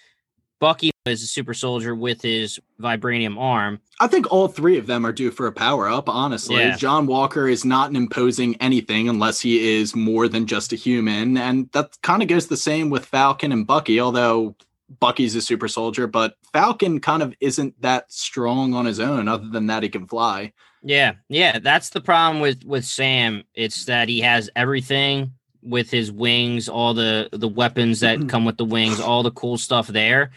[0.61, 3.81] Bucky is a super soldier with his vibranium arm.
[4.01, 6.57] I think all three of them are due for a power up, honestly.
[6.57, 6.77] Yeah.
[6.77, 11.37] John Walker is not an imposing anything unless he is more than just a human.
[11.37, 14.57] And that kind of goes the same with Falcon and Bucky, although
[15.01, 19.49] Bucky's a super soldier, but Falcon kind of isn't that strong on his own, other
[19.49, 20.53] than that he can fly.
[20.83, 23.45] Yeah, yeah, that's the problem with with Sam.
[23.55, 25.33] It's that he has everything
[25.65, 29.59] with his wings, all the the weapons that come with the wings, all the cool
[29.59, 30.31] stuff there,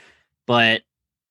[0.45, 0.81] but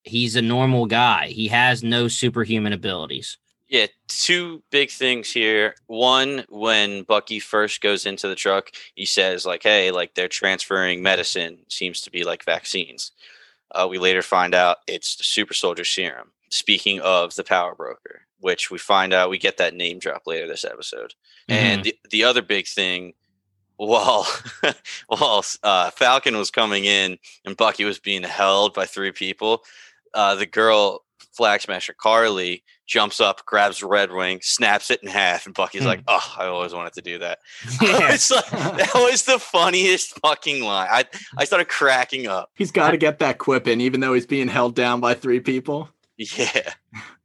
[0.05, 1.29] he's a normal guy.
[1.29, 3.39] He has no superhuman abilities.
[3.69, 5.75] Yeah, two big things here.
[5.87, 11.03] One, when Bucky first goes into the truck, he says like, "Hey, like they're transferring
[11.03, 11.59] medicine.
[11.69, 13.13] Seems to be like vaccines."
[13.73, 16.31] Uh, we later find out it's the super soldier serum.
[16.51, 20.47] Speaking of the power broker, which we find out we get that name drop later
[20.47, 21.15] this episode.
[21.49, 23.15] And the, the other big thing,
[23.77, 24.27] while
[25.09, 29.65] while uh, Falcon was coming in and Bucky was being held by three people,
[30.15, 35.45] uh, the girl Flag Smasher Karli jumps up, grabs Red Wing, snaps it in half,
[35.45, 37.41] and Bucky's like, "Oh, I always wanted to do that."
[37.83, 38.15] Yeah.
[38.15, 40.89] it's like, that was the funniest fucking line.
[40.91, 41.05] I
[41.37, 42.51] I started cracking up.
[42.55, 45.41] He's got to get that quip in, even though he's being held down by three
[45.41, 45.91] people.
[46.17, 46.73] Yeah,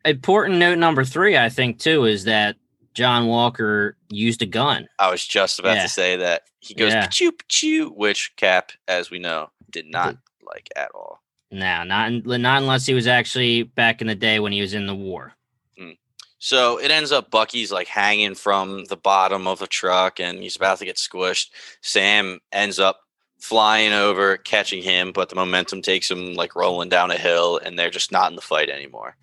[0.03, 2.57] Important note number three, I think, too, is that
[2.93, 4.87] John Walker used a gun.
[4.99, 5.83] I was just about Yeah.
[5.83, 7.07] to say that he goes Yeah.
[7.07, 11.21] "Pachoo, pachoo," which Cap, as we know, did not like at all.
[11.51, 14.87] No, not not unless he was actually back in the day when he was in
[14.87, 15.33] the war.
[15.79, 15.97] Mm.
[16.39, 20.55] So it ends up Bucky's like hanging from the bottom of a truck and he's
[20.55, 21.49] about to get squished.
[21.81, 23.01] Sam ends up
[23.39, 27.77] flying over, catching him, but the momentum takes him like rolling down a hill and
[27.77, 29.17] they're just not in the fight anymore.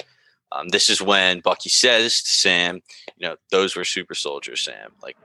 [0.52, 2.80] Um, this is when Bucky says to Sam,
[3.16, 4.92] you know, those were super soldiers, Sam.
[5.02, 5.16] Like,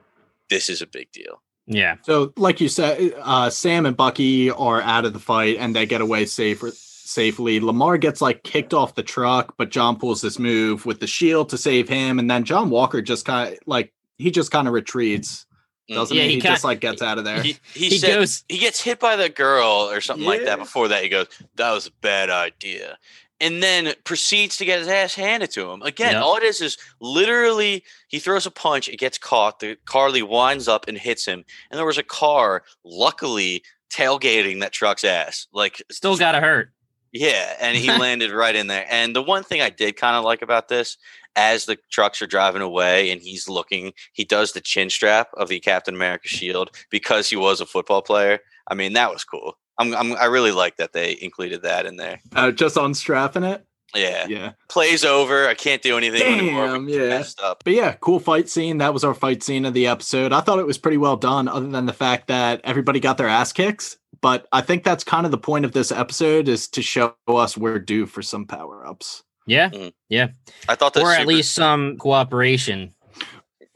[0.50, 1.40] this is a big deal.
[1.66, 5.74] Yeah, So, like you said, uh, Sam and Bucky are out of the fight and
[5.74, 7.58] they get away safer safely.
[7.58, 11.48] Lamar gets like kicked off the truck, but John pulls this move with the shield
[11.50, 14.74] to save him, and then John Walker just kind of like he just kind of
[14.74, 15.46] retreats,
[15.90, 15.94] Mm.
[15.96, 16.28] doesn't Yeah, he?
[16.30, 17.42] he He, just like gets out of there.
[17.42, 18.42] He, he, he said, goes.
[18.48, 20.58] he gets hit by the girl or something like that.
[20.58, 22.96] Before that, he goes, "That was a bad idea,"
[23.40, 25.82] and then proceeds to get his ass handed to him.
[25.82, 26.22] Again, Yep.
[26.22, 29.60] all it is is literally he throws a punch, it gets caught.
[29.60, 34.72] The Karli winds up and hits him, and there was a car, luckily tailgating that
[34.72, 35.46] truck's ass.
[35.52, 36.70] Like, Still got to hurt.
[37.12, 38.86] yeah, and he landed right in there.
[38.90, 40.96] And the one thing I did kind of like about this,
[41.36, 45.48] as the trucks are driving away and he's looking, he does the chin strap of
[45.48, 48.38] the Captain America shield because he was a football player.
[48.68, 49.58] I mean, that was cool.
[49.78, 52.20] I'm, I'm I really like that they included that in there.
[52.34, 53.64] Uh, just unstrapping it.
[53.96, 54.52] Yeah, Yeah.
[54.68, 55.46] plays over.
[55.46, 56.66] I can't do anything anymore.
[56.66, 57.08] Damn, We yeah.
[57.10, 57.62] messed up.
[57.64, 58.78] But yeah, cool fight scene.
[58.78, 60.32] That was our fight scene of the episode.
[60.32, 63.28] I thought it was pretty well done, other than the fact that everybody got their
[63.28, 63.96] ass kicks.
[64.20, 67.56] But I think that's kind of the point of this episode is to show us
[67.56, 69.70] we're due for some power ups Yeah,
[70.08, 70.28] Yeah.
[70.68, 72.94] I thought that or at super- least some cooperation.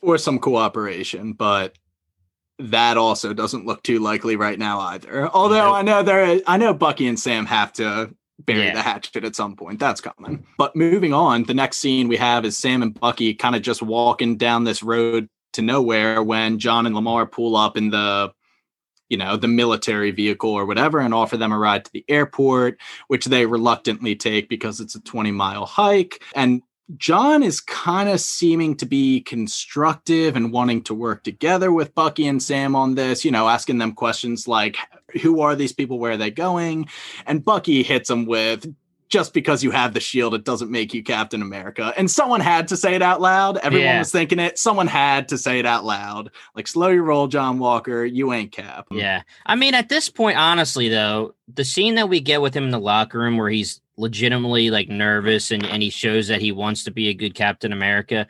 [0.02, 1.32] or some cooperation.
[1.34, 1.76] But
[2.58, 5.28] that also doesn't look too likely right now either.
[5.32, 5.72] Although.
[5.74, 8.74] I know there, I know Bucky and Sam have to bury Yeah.
[8.74, 9.78] the hatchet at some point.
[9.78, 10.44] That's coming.
[10.56, 13.82] But moving on, the next scene we have is Sam and Bucky kind of just
[13.82, 18.32] walking down this road to nowhere when John and Lamar pull up in the
[19.08, 22.78] you know the military vehicle or whatever and offer them a ride to the airport
[23.06, 26.60] which they reluctantly take because it's a 20 mile hike and
[26.96, 32.26] John is kind of seeming to be constructive and wanting to work together with Bucky
[32.26, 34.78] and Sam on this, you know, asking them questions like,
[35.20, 35.98] who are these people?
[35.98, 36.88] Where are they going?
[37.26, 38.74] And Bucky hits them with,
[39.10, 41.94] just because you have the shield, it doesn't make you Captain America.
[41.96, 43.56] And someone had to say it out loud.
[43.58, 43.98] Everyone Yeah.
[44.00, 44.58] was thinking it.
[44.58, 46.30] Someone had to say it out loud.
[46.54, 48.04] Like, slow your roll, John Walker.
[48.04, 48.86] You ain't Cap.
[48.90, 49.22] Yeah.
[49.46, 52.70] I mean, at this point, honestly, though, the scene that we get with him in
[52.70, 56.84] the locker room where he's legitimately like nervous and, and he shows that he wants
[56.84, 58.26] to be a good Captain America.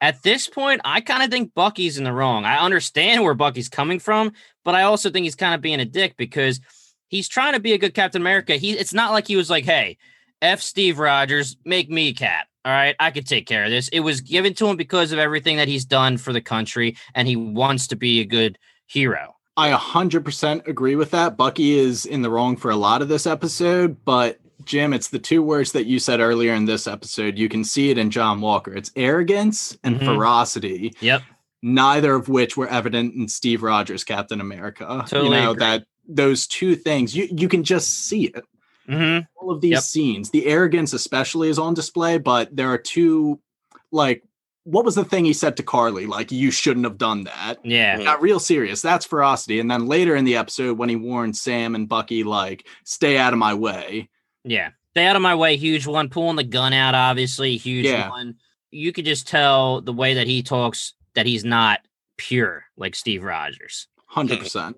[0.00, 2.44] At this point, I kind of think Bucky's in the wrong.
[2.44, 4.32] I understand where Bucky's coming from,
[4.64, 6.60] but I also think he's kind of being a dick because
[7.08, 8.56] he's trying to be a good Captain America.
[8.56, 9.98] He it's not like he was like, hey,
[10.40, 12.48] F Steve Rogers, make me Cap.
[12.64, 13.88] All right, I could take care of this.
[13.88, 17.26] It was given to him because of everything that he's done for the country, and
[17.26, 18.56] he wants to be a good
[18.86, 19.36] hero.
[19.56, 21.36] I 100% agree with that.
[21.36, 25.18] Bucky is in the wrong for a lot of this episode, but Jim, it's the
[25.18, 27.38] two words that you said earlier in this episode.
[27.38, 28.72] You can see it in John Walker.
[28.74, 30.04] It's arrogance and Mhm.
[30.04, 31.22] ferocity, Yep.
[31.62, 35.04] neither of which were evident in Steve Rogers, Captain America.
[35.08, 35.60] Totally you know, agree.
[35.60, 38.44] that those two things, you, you can just see it.
[38.88, 39.24] Mm-hmm.
[39.36, 39.82] All of these Yep.
[39.82, 43.38] scenes, the arrogance especially is on display, but there are two,
[43.92, 44.22] like,
[44.64, 46.06] what was the thing he said to Karli?
[46.06, 48.00] Like, you shouldn't have done that Yeah.
[48.02, 48.80] Got real serious.
[48.80, 49.58] That's ferocity.
[49.60, 53.32] And then later in the episode, when he warned Sam and Bucky, like, stay out
[53.32, 54.08] of my way.
[54.44, 54.70] Yeah.
[54.90, 55.56] Stay out of my way.
[55.56, 56.08] Huge one.
[56.08, 57.56] Pulling the gun out, obviously.
[57.56, 58.10] Huge Yeah.
[58.10, 58.36] one.
[58.70, 61.80] You could just tell the way that he talks that he's not
[62.16, 63.88] pure like Steve Rogers.
[64.14, 64.74] 100%.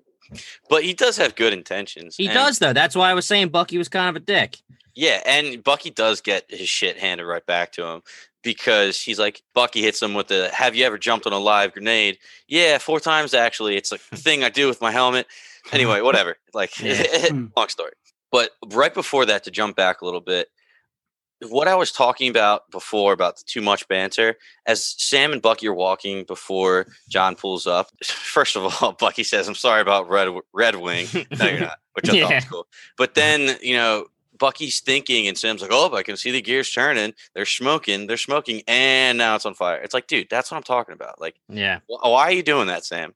[0.69, 2.15] but he does have good intentions.
[2.15, 2.73] He and- does, though.
[2.73, 4.57] That's why I was saying Bucky was kind of a dick.
[4.95, 8.01] Yeah, and Bucky does get his shit handed right back to him
[8.41, 11.73] because he's like Bucky hits him with the "Have you ever jumped on a live
[11.73, 13.75] grenade?" Yeah, four times actually.
[13.75, 15.27] It's a thing I do with my helmet.
[15.73, 16.37] Anyway, whatever.
[16.53, 17.03] Like Yeah.
[17.57, 17.91] long story.
[18.35, 20.49] But right before that, to jump back a little bit,
[21.47, 25.67] what I was talking about before about the too much banter, as Sam and Bucky
[25.69, 30.27] are walking before John pulls up, first of all, Bucky says, I'm sorry about Red
[30.53, 31.07] Red Wing.
[31.39, 32.67] No, you're not, which I thought was cool.
[32.97, 36.69] But then, you know, Bucky's thinking and Sam's like, Oh, I can see the gears
[36.69, 37.13] turning.
[37.35, 39.77] They're smoking, they're smoking, and now it's on fire.
[39.81, 41.21] It's like, dude, that's what I'm talking about.
[41.21, 41.79] Like, Yeah.
[41.87, 43.13] why are you doing that, Sam?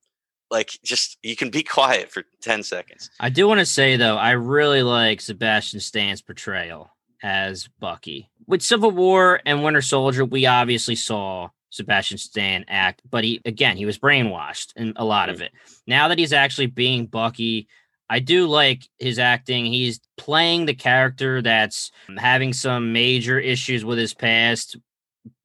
[0.51, 3.09] Like, just you can be quiet for 10 seconds.
[3.19, 6.89] I do want to say though, I really like Sebastian Stan's portrayal
[7.23, 8.29] as Bucky.
[8.47, 13.77] With Civil War and Winter Soldier, we obviously saw Sebastian Stan act, but he again
[13.77, 15.43] he was brainwashed in a lot of mm.
[15.43, 15.51] it.
[15.85, 17.67] Now that he's actually being Bucky,
[18.09, 19.65] I do like his acting.
[19.65, 24.77] He's playing the character that's having some major issues with his past,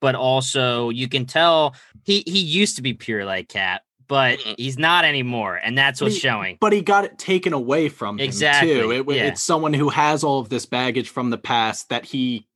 [0.01, 4.79] but also you can tell he he used to be pure like Cap, but he's
[4.79, 6.59] not anymore, and that's what's He- showing.
[6.61, 8.91] but he got it taken away from him Exactly, too.
[8.91, 9.25] It, yeah.
[9.27, 12.47] It's someone who has all of this baggage from the past that he,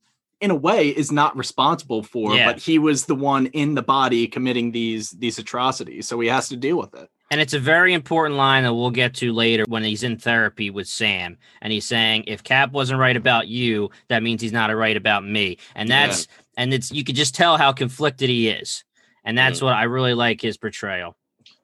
[0.41, 2.35] in a way, is not responsible for.
[2.35, 2.45] Yeah.
[2.51, 6.49] But he was the one in the body committing these these atrocities, so he has
[6.49, 7.09] to deal with it.
[7.31, 10.71] And it's a very important line that we'll get to later when he's in therapy
[10.71, 11.37] with Sam.
[11.61, 15.23] And he's saying, if Cap wasn't right about you, that means he's not right about
[15.23, 15.57] me.
[15.75, 16.07] And Yeah.
[16.07, 18.83] that's, and it's, you could just tell how conflicted he is.
[19.23, 19.63] And that's Mm.
[19.65, 21.15] what I really like his portrayal.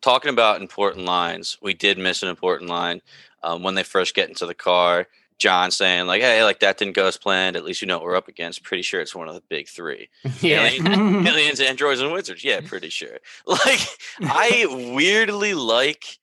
[0.06, 3.02] Talking about important lines, we did miss an important line
[3.42, 5.08] um, when they first get into the car.
[5.40, 7.58] John saying like, "Hey, like that didn't go as planned.
[7.58, 8.64] At least you know what we're up against.
[8.64, 10.10] Pretty sure it's one of the big three:
[10.42, 10.68] yeah.
[10.68, 12.44] Alien- aliens, androids, and wizards.
[12.44, 13.18] Yeah, pretty sure.
[13.48, 13.82] Like,
[14.22, 16.20] I weirdly like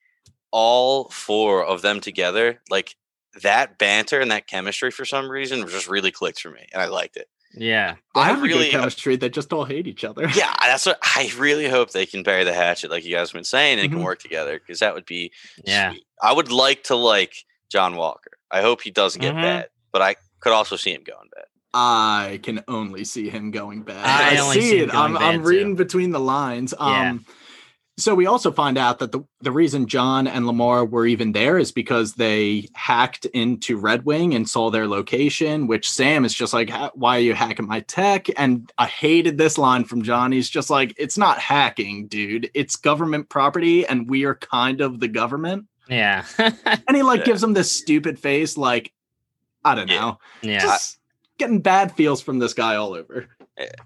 [0.53, 2.61] all four of them together.
[2.71, 2.97] Like
[3.43, 6.87] that banter and that chemistry for some reason just really clicked for me, and I
[6.87, 7.29] liked it.
[7.55, 7.97] Yeah.
[8.15, 9.17] They I have a really good chemistry.
[9.17, 10.29] They just all hate each other.
[10.35, 13.35] Yeah, that's what I really hope they can bury the hatchet, like you guys have
[13.35, 13.95] been saying, and Mhm.
[13.95, 15.33] can work together because that would be
[15.65, 15.91] Yeah.
[15.93, 16.05] sweet.
[16.23, 17.35] I would like to like
[17.71, 18.33] John Walker.
[18.51, 19.43] I hope he doesn't get Mhm.
[19.43, 21.45] bad, but I could also see him going bad.
[21.75, 24.05] I can only see him going bad.
[24.05, 24.91] I I, only see see it.
[24.95, 26.75] I'm, I'm bad, reading between the lines.
[26.79, 27.17] Yeah.
[27.99, 31.59] So we also find out that the, the reason John and Lamar were even there
[31.59, 36.55] is because they hacked into Red Wing and saw their location, which Sam is just
[36.55, 38.29] like, why are you hacking my tech?
[38.39, 40.33] And I hated this line from John.
[40.33, 42.51] He's just like, it's not hacking, dude.
[42.55, 45.67] It's government property and we are kind of the government.
[45.89, 46.25] Yeah.
[46.39, 47.27] And he like Yeah.
[47.27, 48.91] gives him this stupid face, like,
[49.65, 50.19] I don't know.
[50.41, 50.61] yeah.
[50.61, 50.99] Just
[51.37, 53.29] getting bad feels from this guy all over.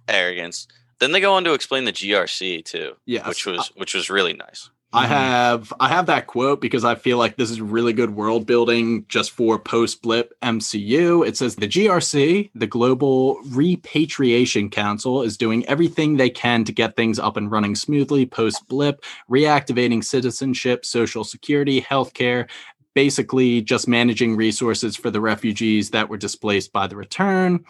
[0.09, 0.69] Arrogance.
[0.99, 3.27] Then they go on to explain the GRC too, Yes.
[3.27, 4.71] which was which was really nice.
[4.93, 5.09] I Mhm.
[5.09, 9.05] have I have that quote because I feel like this is really good world building
[9.09, 11.23] just for post blip MCU.
[11.23, 16.97] It says the GRC, the Global Repatriation Council, is doing everything they can to get
[16.97, 22.49] things up and running smoothly post blip, reactivating citizenship, social security, healthcare,
[22.97, 27.63] basically just managing resources for the refugees that were displaced by the return.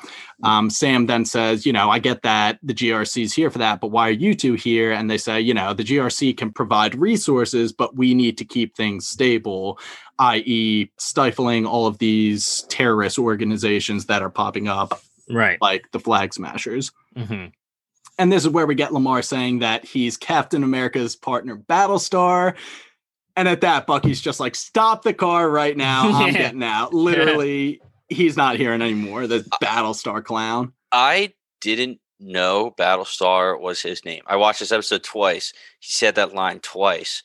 [0.44, 3.80] Um, Sam then says, you know, I get that the GRC is here for that,
[3.80, 4.92] but why are you two here?
[4.92, 8.76] And they say, you know, the GRC can provide resources, but we need to keep
[8.76, 9.80] things stable,
[10.20, 15.60] i.e., stifling all of these terrorist organizations that are popping up, right.
[15.60, 16.92] like the Flag Smashers.
[17.16, 17.46] hmm
[18.16, 22.54] And this is where we get Lamar saying that he's Captain America's partner, Battlestar.
[23.36, 26.08] And at that, Bucky's just like, stop the car right now.
[26.14, 26.38] I'm Yeah.
[26.42, 26.94] getting out.
[26.94, 29.26] Literally, he's not here anymore.
[29.26, 30.72] The uh, Battlestar clown.
[30.90, 34.22] I didn't know Battlestar was his name.
[34.26, 35.52] I watched this episode twice.
[35.80, 37.22] He said that line twice.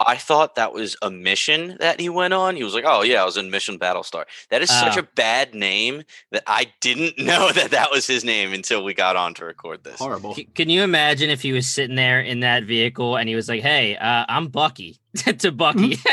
[0.00, 2.56] I thought that was a mission that he went on.
[2.56, 5.00] He was like, "Oh yeah, I was in Mission Battlestar." That is such Ah.
[5.00, 9.16] a bad name that I didn't know that that was his name until we got
[9.16, 9.98] on to record this.
[9.98, 10.34] Horrible.
[10.34, 13.48] C- Can you imagine if he was sitting there in that vehicle and he was
[13.48, 15.98] like, "Hey, uh, I'm Bucky," to Bucky.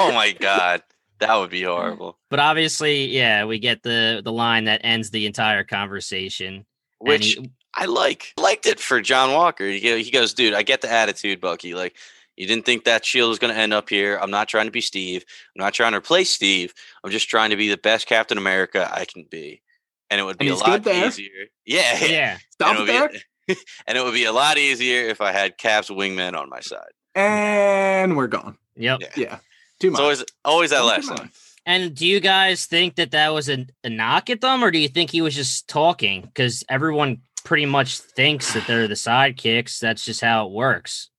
[0.00, 0.82] oh my god,
[1.20, 2.18] that would be horrible.
[2.30, 6.54] but obviously, yeah, we get the the line that ends the entire conversation.
[6.54, 6.64] and
[6.98, 8.32] Which he- I like.
[8.38, 9.64] Liked it for John Walker.
[9.68, 11.74] He goes, dude, I get the attitude, Bucky.
[11.74, 11.94] Like,
[12.38, 14.16] you didn't think that shield was going to end up here.
[14.20, 15.24] I'm not trying to be Steve.
[15.56, 16.72] I'm not trying to replace Steve.
[17.04, 19.62] I'm just trying to be the best Captain America I can be.
[20.10, 21.28] And it would be a lot easier.
[21.66, 22.04] Yeah.
[22.04, 23.02] yeah, Stop and, it it there.
[23.02, 23.54] would be,
[23.86, 26.88] and it would be a lot easier if I had Cap's wingman on my side.
[27.14, 28.56] And we're gone.
[28.76, 29.00] yep.
[29.00, 29.08] Yeah.
[29.16, 29.38] Yeah.
[29.80, 30.00] Too It's much.
[30.02, 31.18] always always that last much.
[31.18, 31.30] line.
[31.66, 34.78] And do you guys think that that was a, a knock at them, or do
[34.78, 36.22] you think he was just talking?
[36.22, 39.78] Because everyone pretty much thinks that they're the sidekicks.
[39.78, 41.10] That's just how it works.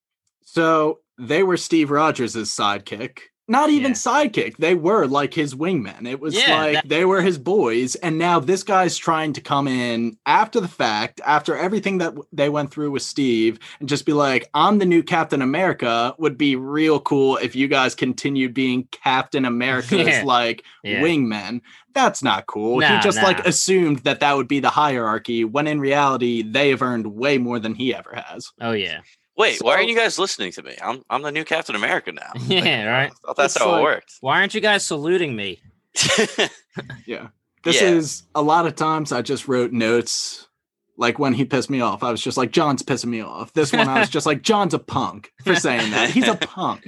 [0.42, 3.20] So they were Steve Rogers' sidekick
[3.52, 3.96] not even Yeah.
[3.96, 4.58] sidekick.
[4.58, 6.08] They were like his wingmen.
[6.08, 7.96] It was Yeah, like that- they were his boys.
[7.96, 12.48] And now this guy's trying to come in after the fact, after everything that they
[12.48, 16.14] went through with Steve, and just be like, I'm the new Captain America.
[16.20, 20.22] Would be real cool if you guys continued being Captain America's Yeah.
[20.24, 21.62] like wingmen.
[21.96, 22.82] That's not cool.
[22.82, 26.70] he Nah, just like assumed that that would be the hierarchy when in reality, they
[26.70, 28.52] have earned way more than he ever has.
[28.62, 29.00] Oh yeah.
[29.40, 30.76] Wait, why aren't you guys listening to me?
[30.84, 32.32] I'm I'm the new Captain America now.
[32.48, 33.12] Yeah, right.
[33.28, 34.14] I that's It's how like- it worked.
[34.22, 35.62] Why aren't you guys saluting me?
[37.06, 37.30] Yeah.
[37.64, 37.90] This Yeah.
[37.90, 40.48] is a lot of times I just wrote notes
[40.98, 42.04] like when he pissed me off.
[42.04, 43.54] I was just like, John's pissing me off.
[43.54, 46.10] This one I was just like, John's a punk for saying that.
[46.10, 46.88] He's a punk.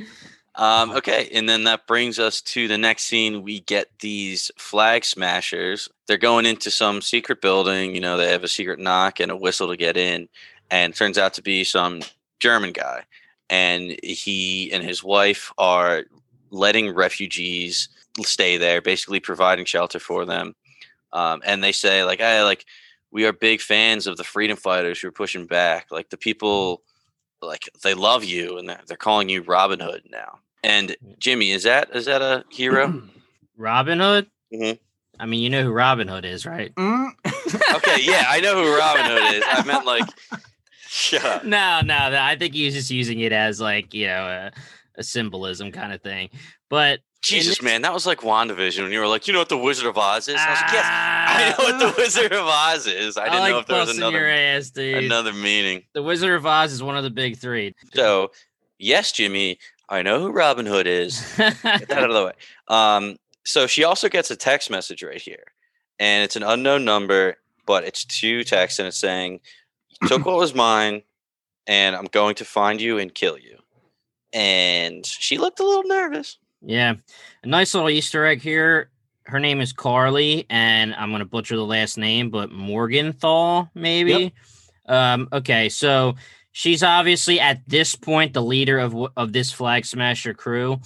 [0.56, 3.42] Um, okay, and then that brings us to the next scene.
[3.42, 5.88] We get these flag smashers.
[6.08, 7.96] They're going into some secret building.
[7.96, 10.28] You know, they have a secret knock and a whistle to get in,
[10.70, 12.02] and it turns out to be some
[12.42, 13.04] German guy.
[13.50, 16.04] And he and his wife are
[16.52, 17.88] letting refugees
[18.22, 20.56] stay there, basically providing shelter for them.
[21.14, 22.66] Um, and they say like, "Hey, like
[23.12, 25.88] we are big fans of the freedom fighters who are pushing back.
[25.92, 26.82] Like the people."
[27.44, 30.38] like they love you and they're, they're calling you Robin Hood now.
[30.64, 33.02] And Jimmy, is that is that a hero?
[33.58, 34.28] Robin Hood?
[34.54, 34.78] Mhm.
[35.20, 36.74] I mean, you know who Robin Hood is, right?
[36.76, 37.10] Mm.
[37.78, 39.44] okay, yeah, I know who Robin Hood is.
[39.48, 40.08] I meant like
[40.92, 41.44] shut up.
[41.46, 44.52] No, no, I think he's just using it as like, you know, a,
[45.00, 46.30] a symbolism kind of thing.
[46.70, 49.50] But Jesus, this- man, that was like WandaVision when you were like, you know what
[49.50, 50.36] the Wizard of Oz is?
[50.38, 53.18] I was like, yes, I Ah, know what the Wizard of Oz is.
[53.18, 55.84] I didn't like know if there was another ass, another meaning.
[55.94, 57.74] The Wizard of Oz is one of the big three.
[57.94, 58.32] So
[58.80, 61.22] yes, Jimmy, I know who Robin Hood is.
[61.38, 62.34] Get that out of the way.
[62.68, 65.44] Um, so she also gets a text message right here,
[66.00, 69.40] and it's an unknown number, but it's two texts, and it's saying, "You
[70.08, 71.04] "Took what was mine,
[71.68, 73.58] and I'm going to find you and kill you."
[74.34, 76.38] And she looked a little nervous.
[76.62, 76.96] Yeah.
[77.44, 78.90] A nice little Easter egg here.
[79.26, 84.34] Her name is Karli, and I'm gonna butcher the last name, but Morgenthau, maybe.
[84.88, 86.16] Um, okay, so
[86.52, 90.82] she's obviously at this point the leader of of this flag smasher crew.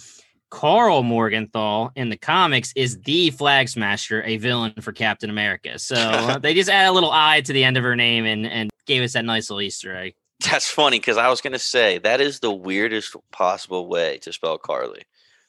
[0.49, 5.77] Karl Morgenthau in the comics is the flag smasher, a villain for Captain America.
[5.79, 8.45] So uh, they just add a little I to the end of her name and
[8.45, 10.15] and gave us that nice little Easter egg.
[10.49, 14.31] That's funny because I was going to say that is the weirdest possible way to
[14.33, 15.03] spell Karli.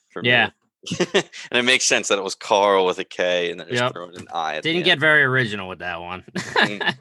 [0.09, 0.29] For me.
[0.29, 0.49] Yeah.
[1.13, 3.93] and it makes sense that it was Karl with a K and then just Yep.
[3.93, 4.55] thrown an I.
[4.55, 4.85] At Didn't end.
[4.85, 6.23] get very original with that one.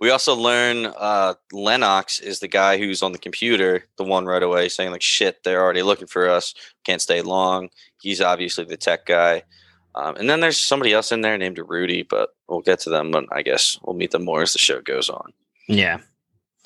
[0.00, 4.42] We also learn uh, Lennox is the guy who's on the computer, the one right
[4.42, 6.54] away saying like, "Shit, they're already looking for us.
[6.84, 7.68] Can't stay long."
[8.00, 9.42] He's obviously the tech guy.
[9.94, 13.10] Um, and then there's somebody else in there named Rudy, but we'll get to them.
[13.10, 15.32] But I guess we'll meet them more as the show goes on.
[15.68, 15.98] Yeah.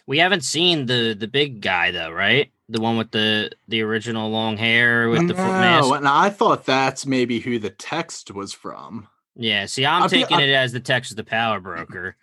[0.07, 2.53] We haven't seen the the big guy though, right?
[2.69, 5.89] The one with the the original long hair with the foot mask.
[5.89, 9.09] No, and I thought that's maybe who the text was from.
[9.35, 12.17] Yeah, see, I'm I feel- taking I- it as the text of the power broker.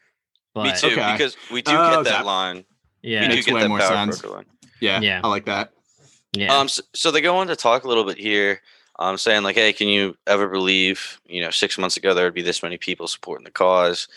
[0.55, 1.11] Me too, Okay.
[1.13, 2.23] because we do Oh, get that okay.
[2.23, 2.65] line.
[3.01, 4.23] yeah, we do Makes get way that more power sense.
[4.23, 4.45] line.
[4.79, 5.21] Yeah, Yeah.
[5.23, 5.71] I like that.
[6.33, 6.53] yeah.
[6.57, 8.61] Um, so, so they go on to talk a little bit here,
[8.99, 12.33] um, saying like, "Hey, can you ever believe, you know, six months ago there would
[12.33, 14.07] be this many people supporting the cause?"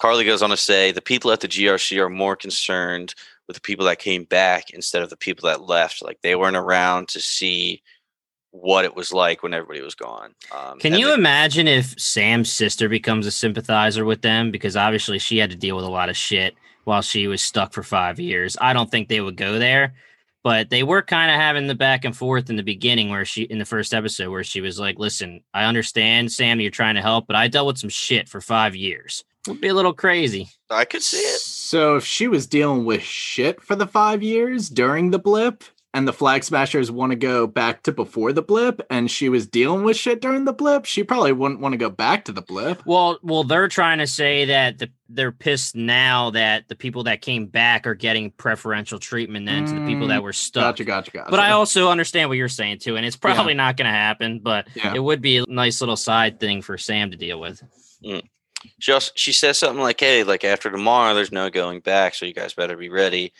[0.00, 3.14] Karli goes on to say, "The people at the GRC are more concerned
[3.46, 6.02] with the people that came back instead of the people that left.
[6.02, 7.82] Like they weren't around to see
[8.56, 12.52] what it was like when everybody was gone." Um, Can you they- imagine if Sam's
[12.52, 14.50] sister becomes a sympathizer with them?
[14.50, 17.72] Because obviously she had to deal with a lot of shit while she was stuck
[17.72, 18.56] for five years.
[18.60, 19.94] I don't think they would go there,
[20.42, 23.42] but they were kind of having the back and forth in the beginning where she,
[23.42, 27.02] in the first episode, where she was like, listen, I understand, Sam, you're trying to
[27.02, 29.24] help, but I dealt with some shit for five years.
[29.48, 30.48] Would be a little crazy.
[30.70, 31.40] I could see it.
[31.40, 35.64] So if she was dealing with shit for the five years during the blip,
[35.94, 39.46] and the Flag Smashers want to go back to before the blip, and she was
[39.46, 42.42] dealing with shit during the blip, she probably wouldn't want to go back to the
[42.42, 42.84] blip.
[42.84, 47.20] Well, well, they're trying to say that the, they're pissed now that the people that
[47.20, 50.64] came back are getting preferential treatment than to the people that mm, were stuck.
[50.64, 51.30] Gotcha, gotcha, gotcha.
[51.30, 54.40] But I also understand what you're saying too, and it's probably not going to happen.
[54.40, 54.94] But Yeah.
[54.94, 57.62] it would be a nice little side thing for Sam to deal with.
[58.04, 58.22] Mm.
[58.80, 62.26] She also, she says something like, "Hey, like after tomorrow, there's no going back, so
[62.26, 63.32] you guys better be ready."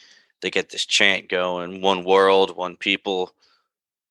[0.44, 3.35] They get this chant going: "One world, one people."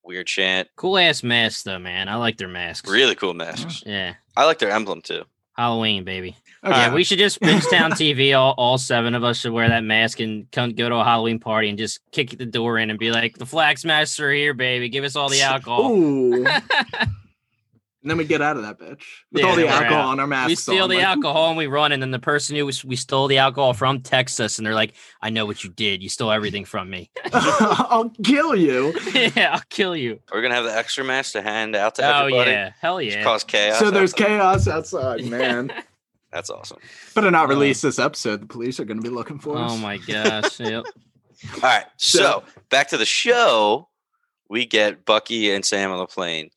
[0.03, 0.67] Weird chant.
[0.75, 2.09] Cool ass masks though, man.
[2.09, 2.89] I like their masks.
[2.89, 3.83] Really cool masks.
[3.85, 5.25] Yeah, I like their emblem too.
[5.55, 6.35] Halloween, baby.
[6.63, 6.75] Okay.
[6.75, 8.35] Yeah, we should just Bridgetown TV.
[8.35, 11.37] All, all seven of us should wear that mask and come go to a Halloween
[11.37, 14.55] party and just kick the door in and be like, "The Flag Smashers are here,
[14.55, 14.89] baby.
[14.89, 15.91] Give us all the alcohol."
[18.03, 18.09] Ooh.
[18.09, 19.01] And then we get out of that bitch
[19.31, 20.09] with Yeah, all the we're alcohol out.
[20.09, 20.49] on our masks.
[20.49, 22.83] we steal on, the like, alcohol and we run, and then the person who was,
[22.83, 26.03] we stole the alcohol from texts us, and they're like, "I know what you did.
[26.03, 27.09] You stole everything from me.
[27.33, 28.93] I'll kill you.
[29.13, 32.21] yeah, I'll kill you." We're gonna have the extra mask to hand out to Oh
[32.25, 32.51] everybody.
[32.51, 33.23] yeah, hell Just yeah.
[33.23, 33.79] cause chaos.
[33.79, 34.25] So there's outside.
[34.27, 35.71] chaos outside, man.
[36.31, 36.79] That's awesome.
[37.13, 38.41] Better not Uh, release this episode.
[38.41, 39.71] The police are going to be looking for us.
[39.71, 40.59] Oh my gosh.
[40.59, 40.85] Yep.
[41.55, 41.85] All right.
[41.97, 43.87] So, So- back to the show.
[44.49, 46.49] We get Bucky and Sam on the plane.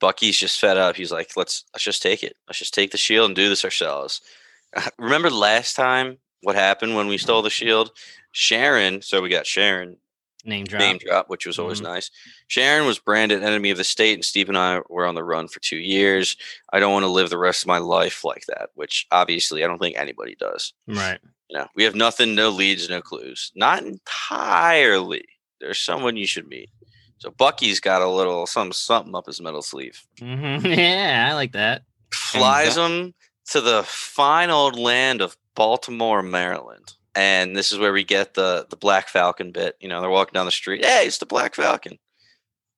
[0.00, 0.96] Bucky's just fed up.
[0.96, 2.36] He's like, "Let's let's just take it.
[2.48, 4.20] Let's just take the shield and do this ourselves."
[4.98, 7.90] Remember last time what happened when we stole the shield?
[8.32, 9.00] Sharon.
[9.02, 9.96] So we got Sharon
[10.44, 10.80] Name drop.
[10.80, 11.84] name drop, which was always Mhm.
[11.84, 12.10] nice.
[12.46, 15.48] Sharon was branded enemy of the state, and Steve and I were on the run
[15.48, 16.36] for two years.
[16.72, 19.66] I don't want to live the rest of my life like that, which obviously I
[19.66, 20.72] don't think anybody does.
[20.86, 21.18] Right.
[21.48, 23.50] You know, we have nothing, no leads, no clues.
[23.54, 25.24] Not entirely.
[25.60, 26.70] There's someone you should meet.
[27.18, 30.02] So Bucky's got a little some something up his middle sleeve.
[30.18, 31.82] hmm Yeah, I like that.
[32.12, 33.14] Flies him
[33.50, 36.94] to the fine old land of Baltimore, Maryland.
[37.14, 39.76] And this is where we get the the Black Falcon bit.
[39.80, 40.84] You know, they're walking down the street.
[40.84, 41.98] Hey, it's the Black Falcon.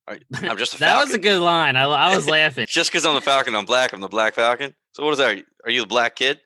[0.09, 1.75] Right, I'm just a that was a good line.
[1.75, 2.65] I, I was laughing.
[2.69, 3.93] Just because I'm the Falcon, I'm black.
[3.93, 4.73] I'm the Black Falcon.
[4.93, 5.43] So what is that?
[5.65, 6.39] Are you the black kid?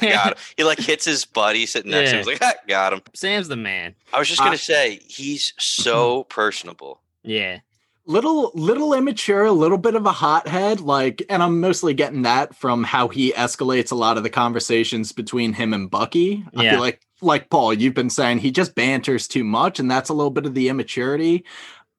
[0.00, 0.34] Got him.
[0.56, 2.26] He like hits his buddy sitting next to him.
[2.26, 3.00] He's like, got him.
[3.14, 3.96] Sam's the man.
[4.12, 7.00] I was just gonna I- say he's so personable.
[7.22, 7.58] Yeah.
[8.06, 12.56] little little immature a little bit of a hothead like and i'm mostly getting that
[12.56, 16.70] from how he escalates a lot of the conversations between him and bucky i Yeah.
[16.72, 20.14] feel like like paul you've been saying he just banters too much and that's a
[20.14, 21.44] little bit of the immaturity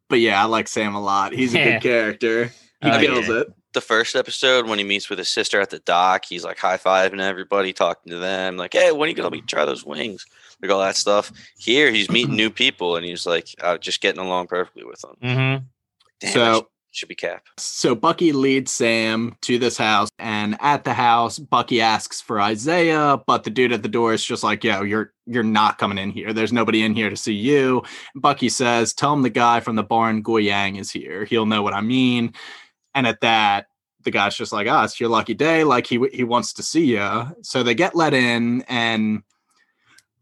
[0.10, 1.66] but yeah i like sam a lot he's a Yeah.
[1.80, 2.46] good character
[2.82, 3.42] he Oh, kills yeah.
[3.42, 6.58] it The first episode when he meets with his sister at the dock, he's like
[6.58, 9.64] high fiving everybody, talking to them, like, "Hey, when are you gonna let me try
[9.64, 10.26] those wings?"
[10.62, 11.32] Like all that stuff.
[11.58, 15.16] Here, he's meeting new people, and he's like, uh, just getting along perfectly with them.
[15.24, 15.64] Mm-hmm.
[16.22, 17.44] Damn, So- that should, should be Cap.
[17.58, 23.20] So Bucky leads Sam to this house, and at the house, Bucky asks for Isaiah,
[23.26, 26.12] but the dude at the door is just like, "Yo, you're you're not coming in
[26.12, 26.34] here.
[26.34, 27.82] There's nobody in here to see you."
[28.14, 31.24] Bucky says, "Tell him the guy from the barn Goyang is here.
[31.26, 32.34] He'll know what I mean."
[32.94, 33.68] And at that,
[34.04, 35.64] the guy's just like, "Ah, it's your lucky day.
[35.64, 39.24] Like he he wants to see you." So they get let in, and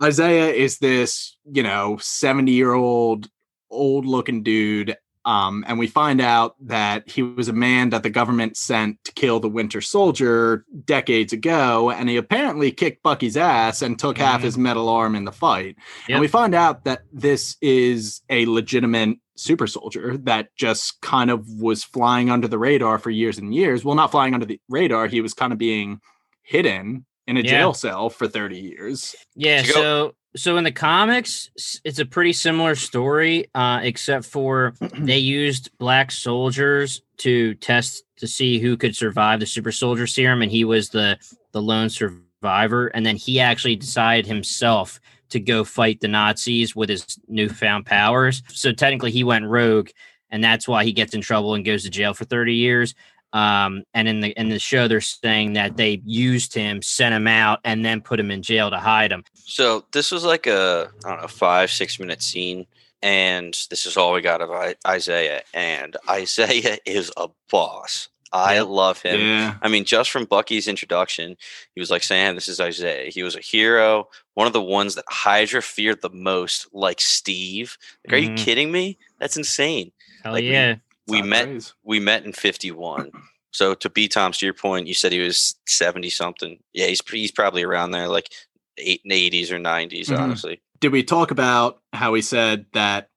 [0.01, 3.29] Isaiah is this, you know, 70 year old,
[3.69, 4.97] old looking dude.
[5.25, 9.11] Um, and we find out that he was a man that the government sent to
[9.11, 11.91] kill the Winter Soldier decades ago.
[11.91, 14.43] And he apparently kicked Bucky's ass and took half Mhm.
[14.45, 15.75] his metal arm in the fight.
[16.07, 16.15] Yep.
[16.15, 21.47] And we find out that this is a legitimate super soldier that just kind of
[21.59, 23.83] was flying under the radar for years and years.
[23.85, 25.99] Well, not flying under the radar, he was kind of being
[26.41, 27.49] hidden in a Yeah.
[27.51, 29.15] jail cell for 30 years.
[29.35, 31.49] Yeah, go- so so in the comics,
[31.83, 38.27] it's a pretty similar story, uh, except for they used black soldiers to test to
[38.27, 41.17] see who could survive the super soldier serum, and he was the
[41.51, 42.87] the lone survivor.
[42.87, 44.99] And then he actually decided himself
[45.29, 48.41] to go fight the Nazis with his newfound powers.
[48.49, 49.89] So technically, he went rogue,
[50.31, 52.93] and that's why he gets in trouble and goes to jail for thirty years.
[53.33, 57.27] Um, and in the in the show, they're saying that they used him, sent him
[57.27, 59.23] out, and then put him in jail to hide him.
[59.35, 62.65] So this was like a I don't know five six minute scene,
[63.03, 65.43] and this is all we got of I- Isaiah.
[65.53, 68.09] And Isaiah is a boss.
[68.31, 68.67] I Yep.
[68.67, 69.19] love him.
[69.19, 69.55] Yeah.
[69.61, 71.35] I mean, just from Bucky's introduction,
[71.73, 73.09] he was like, Sam, this is Isaiah.
[73.09, 77.75] He was a hero, one of the ones that Hydra feared the most, like Steve.
[78.05, 78.37] Like, are you Mhm.
[78.37, 78.99] kidding me?
[79.19, 79.91] That's insane.
[80.23, 80.75] Hell Like, we- yeah.
[81.09, 81.73] We met praise.
[81.83, 83.11] we met in 51.
[83.51, 86.59] So to be Tom's to your point, you said he was 70 something.
[86.71, 88.31] Yeah, he's he's probably around there, like
[88.77, 90.19] eight, 80s or 90s, Mhm.
[90.19, 90.61] honestly.
[90.79, 93.09] Did we talk about how he said that?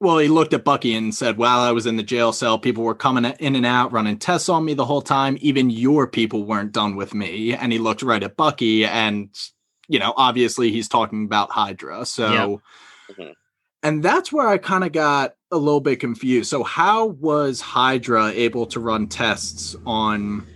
[0.00, 2.82] Well, he looked at Bucky and said, While I was in the jail cell, people
[2.82, 5.38] were coming in and out, running tests on me the whole time.
[5.40, 7.54] Even your people weren't done with me.
[7.54, 9.28] And he looked right at Bucky, and,
[9.86, 12.06] you know, obviously he's talking about Hydra.
[12.06, 12.60] So,
[13.12, 13.34] Mhm.
[13.82, 16.50] And that's where I kind of got a little bit confused.
[16.50, 20.46] So, how was Hydra able to run tests on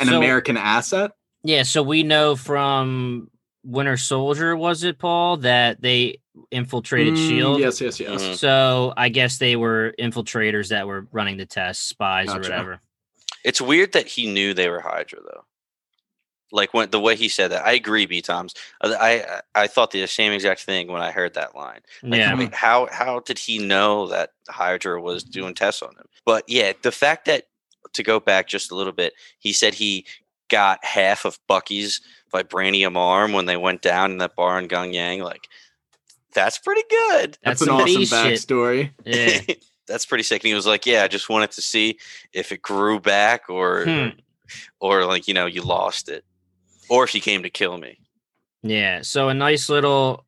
[0.00, 1.12] an So- American asset?
[1.42, 3.30] Yeah, so we know from
[3.64, 6.18] Winter Soldier, was it Paul, that they
[6.50, 7.60] infiltrated Mm, Shield.
[7.60, 8.22] Yes, yes, yes.
[8.22, 8.36] Mhm.
[8.36, 12.80] So I guess they were infiltrators that were running the tests, spies or whatever.
[13.44, 15.44] It's weird that he knew they were Hydra though.
[16.52, 18.54] Like when the way he said that, I agree, B Toms.
[18.80, 19.10] Uh, I
[19.54, 21.80] I- I thought the same exact thing when I heard that line.
[22.02, 22.34] Like, yeah.
[22.36, 25.32] wait, how how did he know that Hydra was mm-hmm.
[25.32, 26.06] doing tests on him?
[26.24, 27.44] But yeah, the fact that
[27.92, 30.06] to go back just a little bit, he said he
[30.48, 32.00] got half of Bucky's
[32.32, 35.22] vibranium arm when they went down in that bar in Gungyang.
[35.22, 35.48] Like,
[36.34, 37.38] that's pretty good.
[37.42, 38.08] That's, That's an awesome B shit.
[38.08, 38.90] backstory.
[39.04, 39.54] Yeah.
[39.88, 40.42] that's pretty sick.
[40.42, 41.98] And he was like, "Yeah, I just wanted to see
[42.32, 44.08] if it grew back or, Hmm.
[44.80, 46.24] or like you know, you lost it,
[46.90, 47.98] or she came to kill me."
[48.62, 50.26] Yeah, so a nice little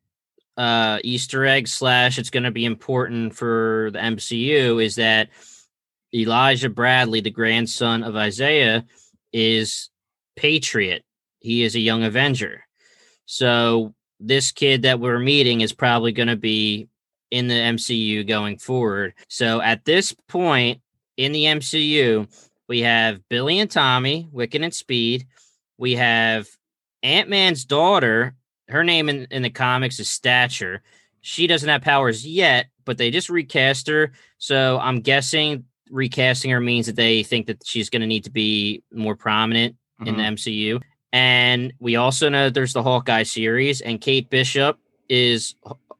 [0.57, 5.29] uh Easter egg slash it's going to be important for the MCU is that
[6.13, 8.85] Elijah Bradley, the grandson of Isaiah,
[9.31, 9.89] is
[10.35, 11.03] Patriot.
[11.39, 12.65] He is a young Avenger.
[13.25, 16.87] So this kid that we're meeting is probably going to be
[17.31, 19.15] in the MCU going forward.
[19.27, 20.81] So at this point
[21.17, 22.27] in the MCU,
[22.67, 25.25] we have Billy and Tommy, Wiccan and Speed.
[25.83, 26.47] We have
[27.03, 28.35] Ant Man's daughter.
[28.69, 30.81] Her name in, in the comics is Stature.
[31.19, 34.13] She doesn't have powers yet, but they just recast her.
[34.37, 38.31] So I'm guessing recasting her means that they think that she's going to need to
[38.31, 40.17] be more prominent in mm-hmm.
[40.19, 40.23] the.
[40.23, 40.81] MCU.
[41.11, 44.79] And we also know that there's the Hawkeye series, and Kate Bishop
[45.09, 45.53] is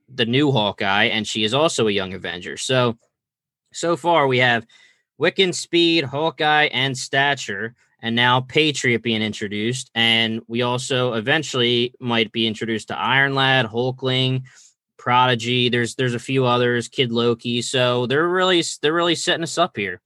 [0.08, 2.56] the new Hawkeye, and she is also a young Avenger.
[2.56, 2.98] So,
[3.74, 4.66] so far we have
[5.20, 9.90] Wiccan Speed, Hawkeye, and Stature, and now Patriot being introduced.
[9.96, 14.44] And we also eventually might be introduced to Iron Lad, Hulkling,
[14.98, 15.70] Prodigy.
[15.70, 17.62] There's there's a few others, Kid Loki.
[17.62, 20.02] So they're really they're really setting us up here.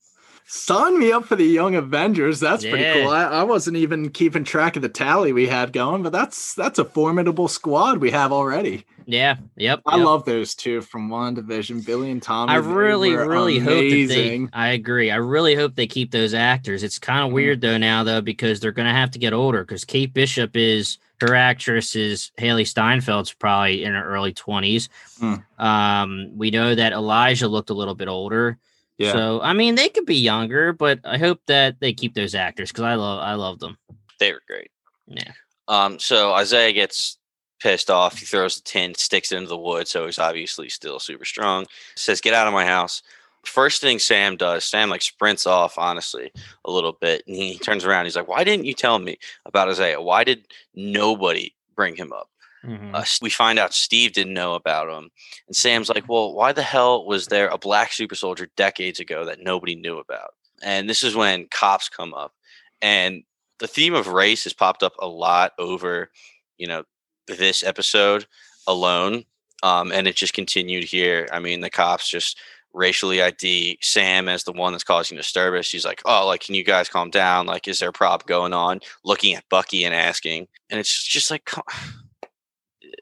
[0.49, 2.39] Sign me up for the Young Avengers.
[2.39, 3.11] That's pretty cool.
[3.11, 6.79] I, I wasn't even keeping track of the tally we had going, but that's that's
[6.79, 8.85] a formidable squad we have already.
[9.05, 9.35] Yeah.
[9.57, 9.81] Yep.
[9.85, 10.05] I yep.
[10.05, 12.53] love those two from WandaVision, Billy and Tommy.
[12.53, 14.47] I really, really hope that they.
[14.53, 15.11] I agree.
[15.11, 16.81] I really hope they keep those actors.
[16.81, 17.33] It's kind of Mhm.
[17.33, 19.65] weird though now though because they're gonna have to get older.
[19.65, 24.87] Because Kate Bishop is her actress is Hailee Steinfeld's probably in her early twenties.
[25.19, 25.43] Mm.
[25.59, 28.57] Um, we know that Elijah looked a little bit older.
[28.97, 29.11] Yeah.
[29.11, 32.71] So I mean, they could be younger, but I hope that they keep those actors
[32.71, 33.77] because I love I love them.
[34.19, 34.71] They were great.
[35.07, 35.31] Yeah.
[35.67, 37.17] Um, so Isaiah gets
[37.59, 38.17] pissed off.
[38.17, 39.87] He throws the tin, sticks it into the wood.
[39.87, 41.65] So he's obviously still super strong.
[41.95, 43.01] Says, "Get out of my house."
[43.43, 46.31] First thing Sam does, Sam like sprints off, honestly,
[46.65, 48.05] a little bit, and he turns around.
[48.05, 50.01] He's like, "Why didn't you tell me about Isaiah?
[50.01, 52.29] Why did nobody bring him up?"
[52.67, 52.95] Mhm.
[52.95, 55.09] Uh, we find out Steve didn't know about him,
[55.47, 59.25] and Sam's like, "Well, why the hell was there a black super soldier decades ago
[59.25, 62.33] that nobody knew about?" And this is when cops come up,
[62.81, 63.23] and
[63.59, 66.11] the theme of race has popped up a lot over,
[66.57, 66.83] you know,
[67.27, 68.27] this episode
[68.67, 69.23] alone,
[69.63, 71.27] um, and it just continued here.
[71.31, 72.37] I mean, the cops just
[72.73, 75.65] racially ID Sam as the one that's causing disturbance.
[75.67, 77.45] She's like, "Oh, like, can you guys calm down?
[77.47, 81.31] Like, is there a problem going on?" Looking at Bucky and asking, and it's just
[81.31, 81.49] like.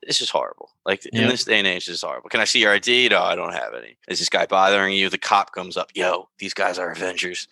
[0.06, 0.70] This is horrible.
[0.86, 2.30] Like in this day and age, this is horrible.
[2.30, 3.10] Can I see your ID?
[3.10, 3.98] No, I don't have any.
[4.08, 5.10] Is this guy bothering you?
[5.10, 5.90] The cop comes up.
[5.96, 7.48] Yo, these guys are Avengers.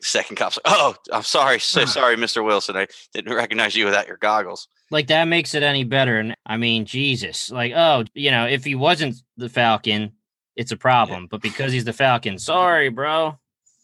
[0.00, 2.44] The second cop's like, oh, I'm sorry, so sorry, Mr.
[2.44, 2.76] Wilson.
[2.76, 4.68] I didn't recognize you without your goggles.
[4.90, 6.18] like that makes it any better.
[6.18, 10.12] And I mean, Jesus, like, oh, you know, if he wasn't the Falcon,
[10.56, 11.26] it's a problem.
[11.30, 13.38] But because he's the Falcon, sorry, bro.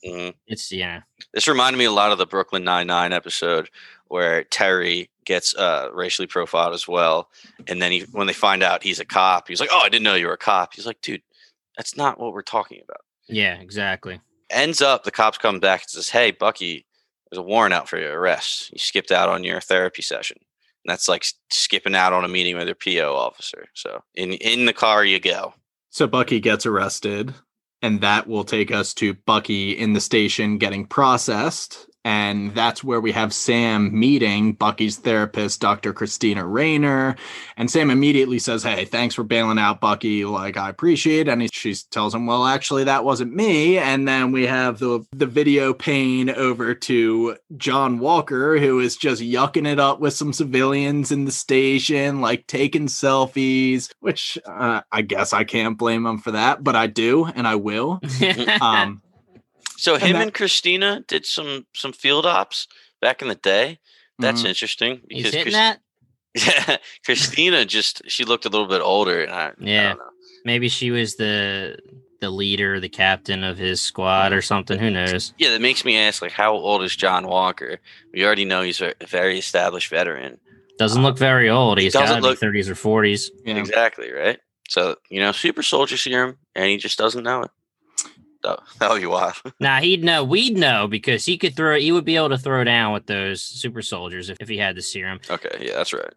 [0.07, 0.35] Mhm.
[0.47, 1.03] It's yeah,
[1.35, 3.69] This reminded me a lot of the Brooklyn Nine Nine episode
[4.09, 7.31] where Terry gets uh, racially profiled as well,
[7.69, 10.03] and then he, when they find out he's a cop, he's like, "Oh, I didn't
[10.03, 11.23] know you were a cop." He's like, "Dude,
[11.77, 14.21] that's not what we're talking about." yeah, exactly.
[14.51, 16.85] ends up the cops come back and says, "Hey, Bucky,
[17.31, 18.73] there's a warrant out for your arrest.
[18.73, 20.39] You skipped out on your therapy session."
[20.85, 23.67] And that's like skipping out on a meeting with your PO officer.
[23.75, 25.55] So in in the car you go.
[25.91, 27.35] So Bucky gets arrested,
[27.83, 31.87] and that will take us to Bucky in the station getting processed.
[32.05, 35.93] And that's where we have Sam meeting Bucky's therapist, Dr.
[35.93, 37.17] Christina Rayner.
[37.59, 40.25] And Sam immediately says, Hey, thanks for bailing out Bucky.
[40.25, 41.29] Like, I appreciate it.
[41.29, 43.77] And he, she tells him, Well, actually, that wasn't me.
[43.77, 49.21] And then we have the, the video pane over to John Walker, who is just
[49.21, 55.03] yucking it up with some civilians in the station, like taking selfies, which uh, I
[55.03, 58.01] guess I can't blame him for that, but I do and I will.
[58.61, 59.01] Um,
[59.81, 62.69] So And him that- and Christina did some some field ops
[63.01, 63.79] back in the day.
[64.19, 64.49] That's mhm.
[64.49, 65.81] interesting he's because Chris- that.
[66.35, 69.89] yeah, Christina just she looked a little bit older and I, I Yeah.
[69.91, 70.05] don't know.
[70.45, 71.79] Maybe she was the
[72.21, 74.79] the leader, the captain of his squad or something.
[74.79, 75.33] Who knows?
[75.39, 77.79] Yeah, that makes me ask like how old is John Walker?
[78.13, 80.39] We already know he's a very established veteran.
[80.79, 81.79] Doesn't look very old.
[81.79, 83.31] He's got to be look- thirties or forties.
[83.47, 83.57] yeah.
[83.57, 84.39] Exactly, right?
[84.69, 87.51] So, you know, super soldier serum and he just doesn't know it.
[88.43, 89.35] That that would be wild.
[89.61, 90.25] Now he'd know.
[90.25, 91.79] We'd know because he could throw.
[91.79, 94.77] He would be able to throw down with those super soldiers if, if he had
[94.77, 95.21] the serum.
[95.29, 96.13] okay, yeah, that's right.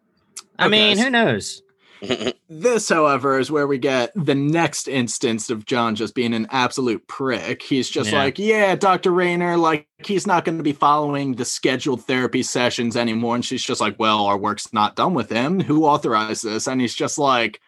[0.58, 1.62] I Okay, mean, who knows?
[2.50, 7.06] This, however, is where we get the next instance of John just being an absolute
[7.08, 7.62] prick.
[7.62, 8.18] He's just Yeah.
[8.18, 9.10] like, yeah, Dr.
[9.10, 13.34] Rayner, like, he's not going to be following the scheduled therapy sessions anymore.
[13.36, 15.60] And she's just like, well, our work's not done with him.
[15.60, 16.66] Who authorized this?
[16.68, 17.60] And he's just like,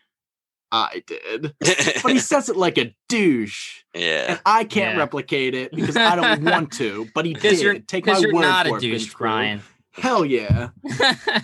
[0.70, 1.54] I did.
[2.02, 3.82] But he says it like a douche.
[3.97, 4.24] Yeah.
[4.28, 4.99] And I can't Yeah.
[5.01, 7.62] replicate it because I don't want to, but he Because did.
[7.62, 9.62] you're, Take my because you're word not for a it, douche, Vince Brian.
[9.92, 10.68] Hell yeah.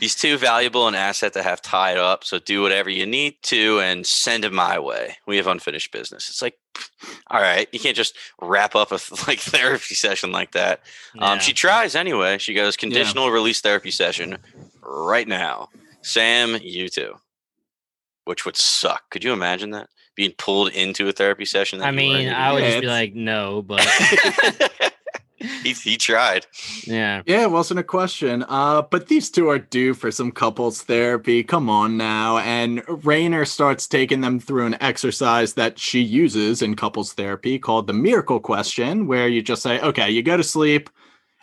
[0.00, 2.22] He's too valuable an asset to have tied up.
[2.22, 5.16] So do whatever you need to and send him my way.
[5.26, 6.28] We have unfinished business.
[6.28, 6.58] It's like,
[7.30, 10.80] all right, you can't just wrap up a like therapy session like that.
[11.18, 12.36] Um, she tries anyway.
[12.38, 14.36] She goes conditional release therapy session
[14.82, 15.70] right now.
[16.02, 17.14] Sam, you too.
[18.24, 19.08] Which would suck.
[19.10, 21.78] Could you imagine that being pulled into a therapy session?
[21.78, 23.80] that I mean, I would just be like, no, but
[25.36, 26.46] he, he tried.
[26.84, 27.22] yeah.
[27.26, 28.44] Yeah, it wasn't a question.
[28.48, 31.44] Uh, but these two are due for some couples therapy.
[31.44, 32.38] Come on now.
[32.38, 37.86] And Rayner starts taking them through an exercise that she uses in couples therapy called
[37.86, 40.90] the miracle question, where you just say, okay, you go to sleep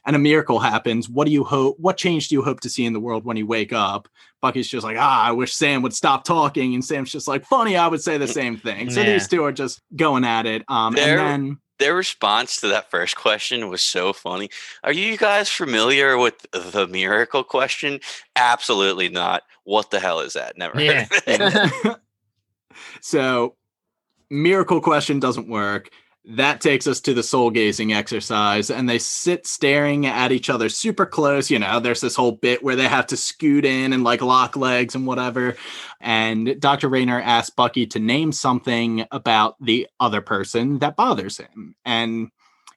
[0.06, 1.08] and a miracle happens.
[1.10, 1.80] What do you hope?
[1.80, 4.08] What change do you hope to see in the world when you wake up?
[4.42, 6.74] Bucky's just like, ah, I wish Sam would stop talking.
[6.74, 8.90] And Sam's just like, funny, I would say the same thing.
[8.90, 9.14] So Yeah.
[9.14, 10.64] these two are just going at it.
[10.68, 14.50] Um, They're- and then Their response to that first question was so funny.
[14.84, 18.00] Are you guys familiar with the miracle question?
[18.36, 19.44] Absolutely not.
[19.64, 20.58] What the hell is that?
[20.58, 21.96] Never heard of it.
[23.02, 23.56] so
[24.30, 25.90] miracle question doesn't work
[26.26, 30.70] that takes us to the soul gazing exercise and they sit staring at each other
[30.70, 34.06] super close you know there's this whole bit where they have to scoot in and
[34.06, 35.56] like lock legs and whatever
[36.00, 41.76] and dr rayner asks bucky to name something about the other person that bothers him
[41.84, 42.30] and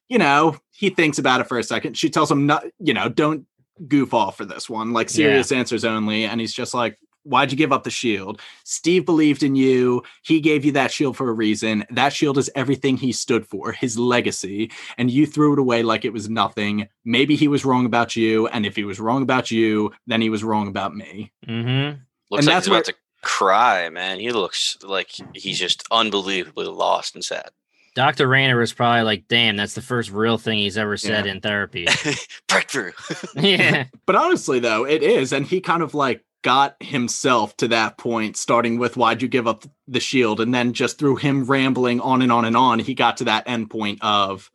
[0.09, 1.97] you know he thinks about it for a second.
[1.97, 3.47] She tells him not you know don't
[3.89, 7.57] goof off for this one like serious answers only and he's just like why'd you
[7.59, 10.03] give up the shield Steve believed in you.
[10.23, 11.85] He gave you that shield for a reason.
[11.91, 16.05] That shield is everything he stood for, his legacy, and you threw it away like
[16.05, 16.89] it was nothing.
[17.05, 20.31] Maybe he was wrong about you, and if he was wrong about you, then he
[20.31, 21.33] was wrong about me.
[21.47, 22.01] Mm-hmm.
[22.31, 24.19] Looks And like that's he's about to cry, man.
[24.21, 27.51] He looks like he's just unbelievably lost and sad.
[27.95, 28.29] Dr.
[28.29, 31.33] Rayner was probably like, damn, that's the first real thing he's ever said Yeah.
[31.33, 31.87] in therapy.
[32.49, 32.93] Breakthrough.
[33.37, 33.87] yeah.
[34.05, 38.37] But honestly, though, it is, and he kind of like got himself to that point,
[38.37, 42.23] starting with why'd you give up the shield, and then just through him rambling on
[42.23, 44.49] and on and on, he got to that end point of,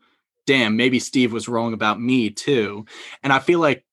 [0.47, 2.85] damn, maybe Steve was wrong about me too.
[3.23, 3.83] And I feel like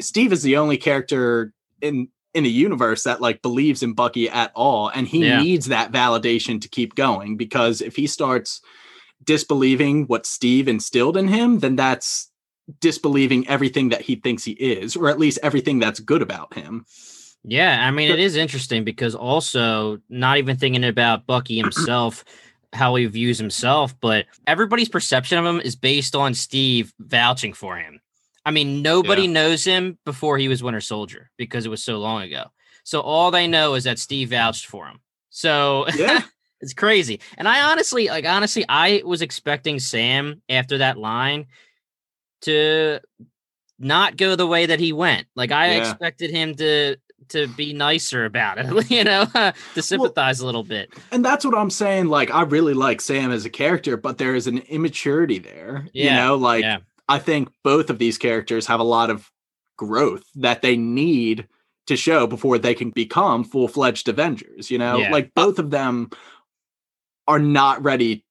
[0.00, 4.50] Steve is the only character in in the universe that like believes in Bucky at
[4.54, 5.42] all, and he Yeah.
[5.42, 8.62] needs that validation to keep going because if he starts
[9.22, 12.30] disbelieving what Steve instilled in him, then that's
[12.80, 16.86] disbelieving everything that he thinks he is, or at least everything that's good about him.
[17.48, 22.24] Yeah, I mean, it is interesting because also not even thinking about Bucky himself,
[22.72, 27.76] how he views himself, but everybody's perception of him is based on Steve vouching for
[27.76, 28.00] him.
[28.44, 29.32] I mean, nobody Yeah.
[29.32, 32.44] knows him before he was Winter Soldier because it was so long ago.
[32.84, 35.00] So all they know is that Steve vouched for him.
[35.30, 36.22] So Yeah.
[36.60, 37.20] it's crazy.
[37.38, 41.46] And I honestly, like, honestly, I was expecting Sam after that line
[42.42, 43.00] to
[43.78, 45.26] not go the way that he went.
[45.34, 45.90] Like, I Yeah.
[45.90, 46.96] expected him to
[47.30, 49.26] to be nicer about it, you know,
[49.74, 50.92] to sympathize a little bit.
[51.12, 52.06] And that's what I'm saying.
[52.06, 55.86] Like, I really like Sam as a character, but there is an immaturity there.
[55.92, 56.78] You know, like yeah.
[57.08, 59.30] I think both of these characters have a lot of
[59.76, 61.46] growth that they need
[61.86, 64.70] to show before they can become full-fledged Avengers.
[64.70, 65.10] You know, Yeah.
[65.12, 66.10] like both of them
[67.28, 68.24] are not ready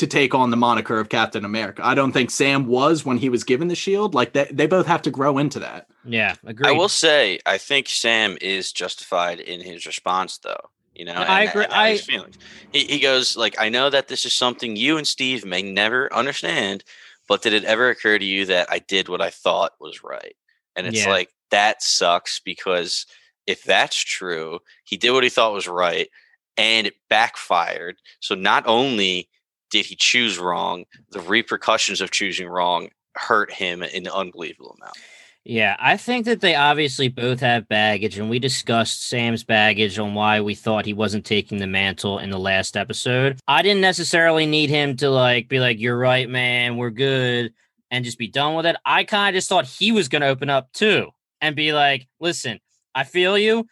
[0.00, 1.82] to take on the moniker of Captain America.
[1.86, 4.14] I don't think Sam was when he was given the shield.
[4.14, 5.86] Like they, they both have to grow into that.
[6.04, 6.68] Yeah, agree.
[6.68, 10.70] I will say, I think Sam is justified in his response, though.
[10.94, 12.38] You know, I and- agree- and how his I- feelings.
[12.72, 16.12] He, he goes like, "I know that this is something you and Steve may never
[16.12, 16.84] understand,
[17.28, 20.34] but did it ever occur to you that I did what I thought was right?"
[20.76, 21.10] And it's Yeah.
[21.10, 23.06] like that sucks because
[23.46, 26.08] if that's true, he did what he thought was right,
[26.56, 27.96] and it backfired.
[28.20, 29.28] So not only
[29.70, 34.96] did he choose wrong, the repercussions of choosing wrong hurt him in an unbelievable amount.
[35.44, 40.12] Yeah, I think that they obviously both have baggage, and we discussed Sam's baggage on
[40.12, 43.40] why we thought he wasn't taking the mantle in the last episode.
[43.48, 47.54] I didn't necessarily need him to like be like, "You're right, man, we're good,"
[47.90, 48.76] and just be done with it.
[48.84, 51.08] I kind of just thought he was going to open up too
[51.40, 52.60] and be like, "Listen,
[52.94, 53.66] I feel you,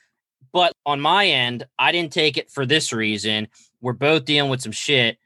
[0.53, 3.49] but on my end, I didn't take it for this reason.
[3.83, 5.19] We're both dealing with some shit."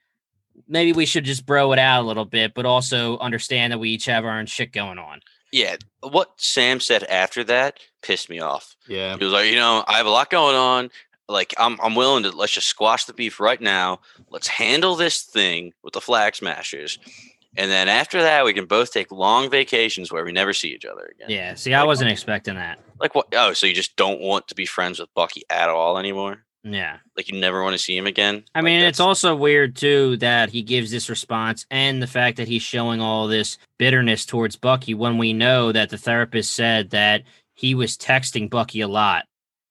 [0.69, 3.91] Maybe we should just bro it out a little bit, but also understand that we
[3.91, 5.21] each have our own shit going on.
[5.53, 8.75] Yeah, what Sam said after that pissed me off.
[8.89, 9.19] Yeah.
[9.19, 10.91] He was like, you know, I have a lot going on.
[11.29, 14.01] Like, I'm I'm willing to let's just squash the beef right now.
[14.31, 16.99] Let's handle this thing with the flag smashers,
[17.57, 20.85] and then after that, we can both take long vacations where we never see each
[20.85, 21.29] other again.
[21.31, 22.81] Yeah, see, I Like- wasn't um, expecting that.
[22.99, 23.27] Like what?
[23.35, 26.45] Oh, so you just don't want to be friends with Bucky at all anymore?
[26.65, 26.99] Yeah.
[27.17, 28.45] Like you never want to see him again.
[28.55, 32.37] I Like, mean, it's also weird too that he gives this response and the fact
[32.37, 36.91] that he's showing all this bitterness towards Bucky when we know that the therapist said
[36.91, 37.23] that
[37.55, 39.25] he was texting Bucky a lot.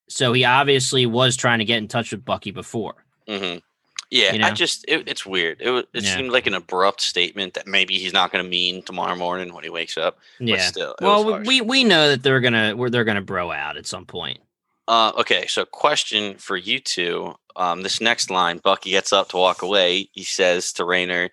[0.08, 3.04] So he obviously was trying to get in touch with Bucky before.
[3.26, 3.62] Mhm.
[4.10, 5.62] Yeah, You I just it, it's weird.
[5.62, 6.16] It it Yeah.
[6.16, 9.64] seemed like an abrupt statement that maybe he's not going to mean tomorrow morning when
[9.64, 10.18] he wakes up.
[10.38, 10.66] But Yeah.
[10.66, 14.40] still, Well, we we know that they're gonna they're gonna bro out at some point.
[14.88, 17.34] Uh, okay, so question for you two.
[17.54, 20.08] Um, this next line, Bucky gets up to walk away.
[20.12, 21.30] He says to Rayner,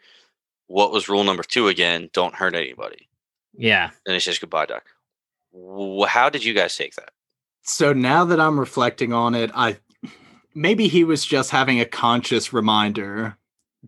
[0.67, 2.09] "What was rule number two again?
[2.13, 3.09] Don't hurt anybody."
[3.57, 3.89] Yeah.
[4.05, 4.85] And he says goodbye, Doc.
[6.07, 7.09] How did you guys take that?
[7.63, 9.77] So now that I'm reflecting on it, I
[10.53, 13.37] maybe he was just having a conscious reminder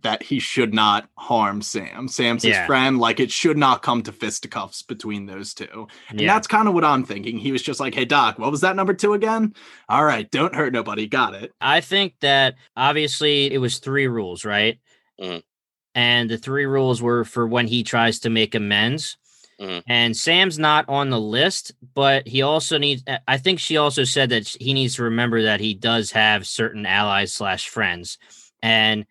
[0.01, 2.07] that he should not harm Sam.
[2.07, 2.97] Sam's his friend.
[2.97, 5.87] Like it should not come to fisticuffs between those two.
[6.09, 6.33] And Yeah.
[6.33, 7.37] that's kind of what I'm thinking.
[7.37, 9.53] He was just like, hey, Doc, what was that number two again?
[9.89, 11.07] All right, don't hurt nobody.
[11.07, 11.51] Got it.
[11.59, 14.79] I think that obviously it was three rules, right?
[15.19, 15.43] Mhm.
[15.93, 19.17] And the three rules were for when he tries to make amends.
[19.59, 19.83] Mhm.
[19.87, 23.03] And Sam's not on the list, but he also needs.
[23.27, 26.85] I think she also said that he needs to remember that he does have certain
[26.85, 28.17] allies slash friends,
[28.63, 29.05] and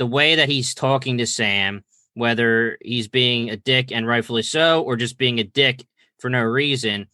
[0.00, 1.84] the way that he's talking to Sam,
[2.14, 5.84] whether he's being a dick and rightfully so, or just being a dick
[6.20, 7.06] for no reason,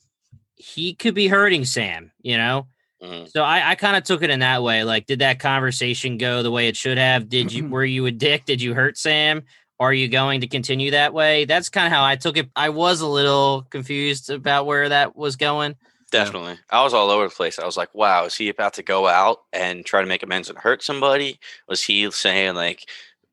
[0.55, 2.13] he could be hurting Sam.
[2.23, 2.69] You know,
[3.03, 3.29] Mhm.
[3.29, 4.85] so I, I kind of took it in that way.
[4.85, 7.29] Like, did that conversation go the way it should have?
[7.29, 8.45] Did you were you a dick?
[8.45, 9.43] Did you hurt Sam?
[9.81, 11.45] Are you going to continue that way?
[11.45, 12.49] That's kind of how I took it.
[12.55, 15.75] I was a little confused about where that was going.
[16.11, 16.59] Definitely.
[16.71, 17.59] I was all over the place.
[17.59, 20.49] I was like, wow, is he about to go out and try to make amends
[20.49, 21.39] and hurt somebody?
[21.69, 22.89] Was he saying, like,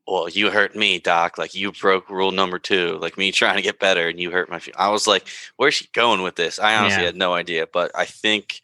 [0.06, 1.38] well, you hurt me, Doc.
[1.38, 4.50] Like, you broke rule number two, like me trying to get better and you hurt
[4.50, 4.58] my.
[4.58, 4.72] Fe-.
[4.76, 6.58] I was like, where's she going with this?
[6.58, 7.06] I honestly Yeah.
[7.06, 7.66] had no idea.
[7.72, 8.60] But I think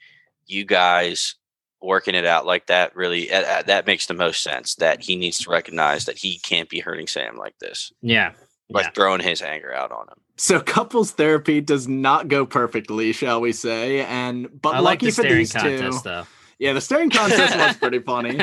[0.47, 1.37] you guys
[1.81, 5.39] working it out like that really, uh, that makes the most sense that he needs
[5.39, 8.33] to recognize that he can't be hurting Sam like this, Yeah.
[8.71, 8.91] Like Yeah.
[8.95, 10.15] throwing his anger out on him.
[10.37, 14.01] So couples therapy does not go perfectly, shall we say?
[14.05, 16.27] And but I like lucky the for these contest, two, though.
[16.59, 18.39] yeah, the staring contest was pretty funny.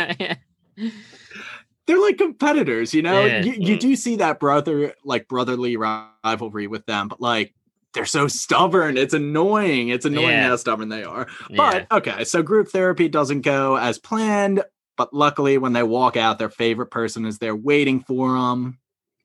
[1.87, 3.25] they're like competitors, you know.
[3.25, 3.41] Yeah.
[3.43, 7.53] You, you do see that brother like brotherly rivalry with them, but like
[7.93, 8.97] they're so stubborn.
[8.97, 9.89] It's annoying.
[9.89, 10.49] It's annoying Yeah.
[10.49, 11.27] how stubborn they are.
[11.49, 11.55] yeah.
[11.55, 14.61] But okay, so group therapy doesn't go as planned,
[14.97, 18.77] but luckily when they walk out, their favorite person is there waiting for them.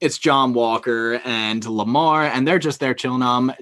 [0.02, 3.22] It's John Walker and Lamar, and they're just there chilling.
[3.22, 3.52] Um,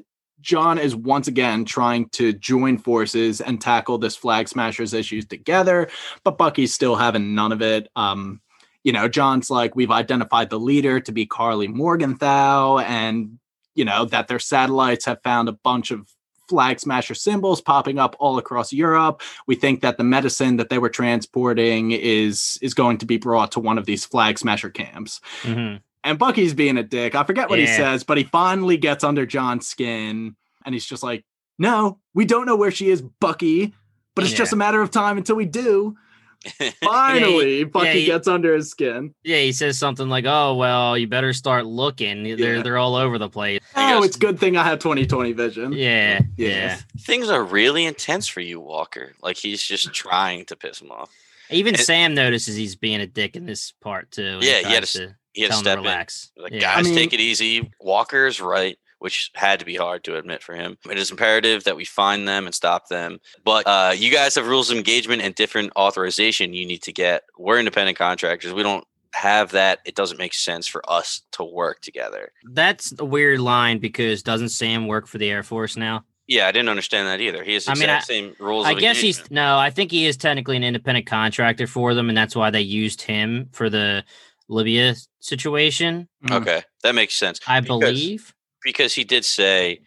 [0.40, 5.90] John is once again trying to join forces and tackle this flag smashers issues together,
[6.24, 7.90] but Bucky's still having none of it.
[7.94, 8.40] Um,
[8.84, 13.38] you know, John's like, we've identified the leader to be Karli Morgenthau, and
[13.74, 16.08] you know that their satellites have found a bunch of
[16.48, 19.20] flag smasher symbols popping up all across Europe.
[19.46, 23.52] We think that the medicine that they were transporting is is going to be brought
[23.52, 25.20] to one of these flag smasher camps.
[25.42, 25.82] Mhm.
[26.02, 27.14] And Bucky's being a dick.
[27.14, 30.34] I forget what he says, but he finally gets under John's skin
[30.64, 31.24] and he's just like,
[31.58, 33.74] "No, we don't know where she is, Bucky,
[34.14, 35.96] but it's just a matter of time until we do."
[36.82, 39.14] Finally, Bucky he- gets under his skin.
[39.22, 42.22] Yeah, he says something like, "Oh well, you better start looking.
[42.22, 42.62] They're Yeah.
[42.62, 45.72] they're all over the place." Oh, goes- it's good thing I have 2020 vision.
[45.72, 49.12] Yeah, yeah, Things are really intense for you, Walker.
[49.22, 51.10] Like he's just trying to piss him off.
[51.50, 54.24] Even And- Sam notices he's being a dick in this part too.
[54.24, 56.30] and Yeah, he had to to He had to step to relax.
[56.36, 56.42] in.
[56.42, 56.60] Like, yeah.
[56.60, 57.70] guys, I mean- take it easy.
[57.80, 60.76] Walker's right, which had to be hard to admit for him.
[60.90, 63.20] It is imperative that we find them and stop them.
[63.44, 67.22] But uh, you guys have rules of engagement and different authorization you need to get.
[67.38, 68.52] We're independent contractors.
[68.52, 69.80] We don't have that.
[69.84, 72.32] It doesn't make sense for us to work together.
[72.52, 76.04] That's a weird line because doesn't Sam work for the Air Force now?
[76.28, 77.42] Yeah, I didn't understand that either.
[77.42, 78.64] He has the I mean, exact I- same rules.
[78.66, 79.58] I of guess he's no.
[79.58, 83.02] I think he is technically an independent contractor for them, and that's why they used
[83.02, 84.04] him for the
[84.50, 86.08] Libya situation.
[86.26, 86.40] Mm.
[86.42, 86.62] okay.
[86.82, 87.40] That makes sense.
[87.46, 88.34] I Because- believe.
[88.62, 89.80] because he did say,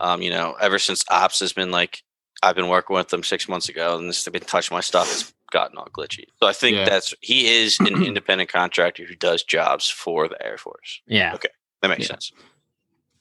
[0.00, 2.02] um, you know, ever since Ops has been like,
[2.42, 5.10] I've been working with them six months ago, and this has been touching my stuff.
[5.12, 6.24] It's gotten all glitchy.
[6.40, 6.84] So I think Yeah.
[6.84, 11.00] that's he is an independent contractor who does jobs for the Air Force.
[11.06, 11.34] Yeah.
[11.34, 11.48] Okay.
[11.82, 12.06] That makes Yeah.
[12.08, 12.32] sense.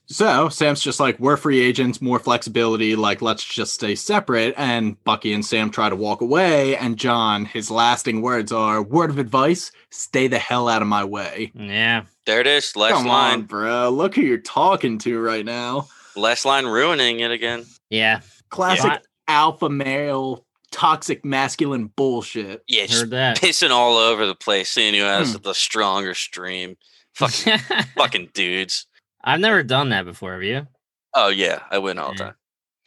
[0.10, 2.96] So Sam's just like, we're free agents, more flexibility.
[2.96, 4.54] Like, let's just stay separate.
[4.58, 6.78] And Bucky and Sam try to walk away.
[6.78, 11.04] And John, his lasting words are, word of advice, stay the hell out of my
[11.04, 11.52] way.
[11.54, 12.04] Yeah.
[12.26, 12.74] There it is.
[12.76, 13.34] Last Come line.
[13.34, 13.90] on, bro.
[13.90, 15.88] Look who you're talking to right now.
[16.16, 17.66] Last line ruining it again.
[17.90, 18.22] Yeah.
[18.50, 18.98] Classic Yeah.
[19.28, 22.64] alpha male, toxic masculine bullshit.
[22.68, 23.38] Yeah, just Heard that.
[23.38, 25.42] pissing all over the place, seeing who has Hmm.
[25.44, 26.78] the stronger stream.
[27.18, 27.58] Fucking
[27.96, 28.87] fucking dudes.
[29.28, 30.34] I've never done that before.
[30.34, 30.68] Have you?
[31.14, 32.26] Oh yeah, I win all the Yeah.
[32.26, 32.36] time.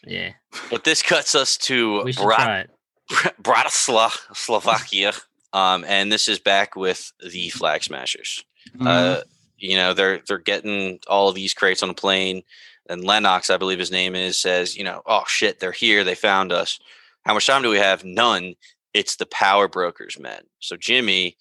[0.04, 0.30] Yeah.
[0.70, 2.70] But this cuts us to We should Brock try it.
[3.42, 5.12] Bratislava, Slovakia.
[5.52, 8.44] Um, and this is back with the Flag Smashers.
[8.74, 8.86] Mm-hmm.
[8.86, 9.20] Uh,
[9.58, 12.42] you know, they're they're getting all of these crates on a plane.
[12.88, 16.02] And Lennox, I believe his name is, says, you know, oh shit, they're here.
[16.02, 16.78] They found us.
[17.24, 18.02] How much time do we have?
[18.04, 18.54] None.
[18.94, 20.42] It's the power brokers, men.
[20.60, 21.36] So Jimmy,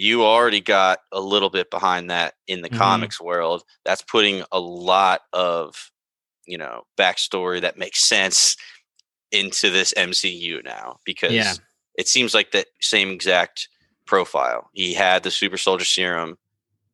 [0.00, 2.78] you already got a little bit behind that in the Mhm.
[2.78, 3.64] comics world.
[3.84, 5.90] That's putting a lot of,
[6.46, 8.56] you know, backstory that makes sense
[9.32, 11.54] into this MCU now because Yeah.
[11.96, 13.68] it seems like that same exact
[14.06, 14.70] profile.
[14.72, 16.38] He had the super soldier serum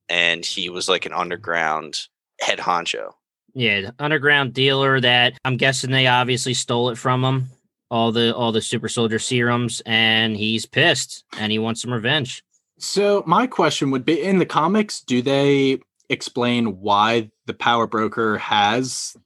[0.08, 2.08] and he was like an underground
[2.40, 3.12] head honcho.
[3.52, 7.50] Yeah, underground dealer that I'm guessing they obviously stole it from him.
[7.90, 12.42] All the all the super soldier serums, and he's pissed and he wants some revenge.
[12.84, 18.38] So my question would be: in the comics, do they explain why the power broker
[18.38, 19.16] has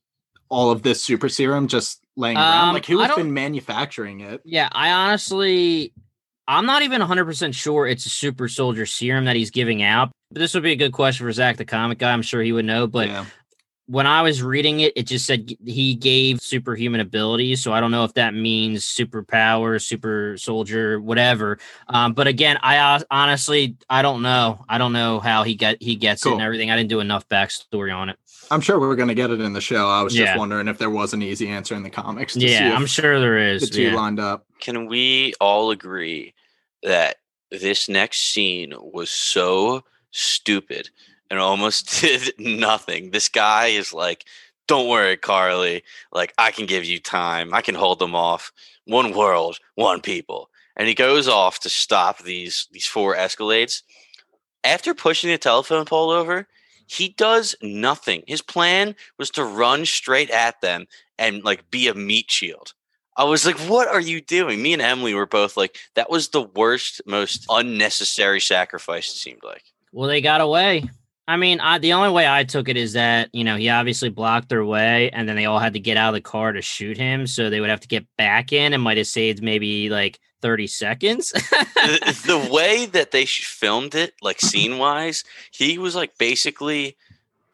[0.49, 2.69] all of this super serum just laying around?
[2.69, 4.41] Um, Like, who has been manufacturing it?
[4.45, 5.93] Yeah, I honestly,
[6.47, 10.11] I'm not even 100% sure it's a super soldier serum that he's giving out.
[10.31, 12.13] But this would be a good question for Zach, the comic guy.
[12.13, 12.87] I'm sure he would know.
[12.87, 13.25] But yeah.
[13.89, 17.63] When I was reading it, it just said he gave superhuman abilities.
[17.63, 21.59] So I don't know if that means superpower, super soldier, whatever.
[21.89, 24.63] Um, but again, I honestly, I don't know.
[24.69, 26.71] I don't know how he got he gets it and everything.
[26.71, 28.19] I didn't do enough backstory on it.
[28.51, 29.89] I'm sure we're going to get it in the show.
[29.89, 32.35] I was just wondering if there was an easy answer in the comics.
[32.35, 33.63] To Yeah, if I'm sure there is.
[33.63, 33.95] the two yeah.
[33.95, 34.47] lined up.
[34.61, 36.35] Can we all agree
[36.83, 37.17] that
[37.51, 40.91] this next scene was so stupid
[41.31, 43.11] and almost did nothing?
[43.11, 44.25] This guy is like,
[44.67, 45.83] don't worry, Karli.
[46.13, 47.55] Like, I can give you time.
[47.55, 48.53] I can hold them off.
[48.85, 50.51] One world, one people.
[50.77, 53.83] And he goes off to stop these these four escalades.
[54.63, 56.47] After pushing the telephone pole over,
[56.87, 58.23] he does nothing.
[58.27, 60.87] His plan was to run straight at them
[61.19, 62.75] and like be a meat shield.
[63.17, 64.63] I was like, what are you doing?
[64.63, 69.43] Me and Emily were both like, that was the worst, most unnecessary sacrifice, it seemed
[69.43, 69.65] like.
[69.93, 70.89] Well, they got away.
[71.29, 74.09] I mean, I, the only way I took it is that you know he obviously
[74.09, 76.63] blocked their way, and then they all had to get out of the car to
[76.63, 79.91] shoot him, so they would have to get back in, and might have saved maybe
[79.91, 81.31] like thirty seconds.
[81.33, 86.97] the, the way that they filmed it, like scene wise, he was like basically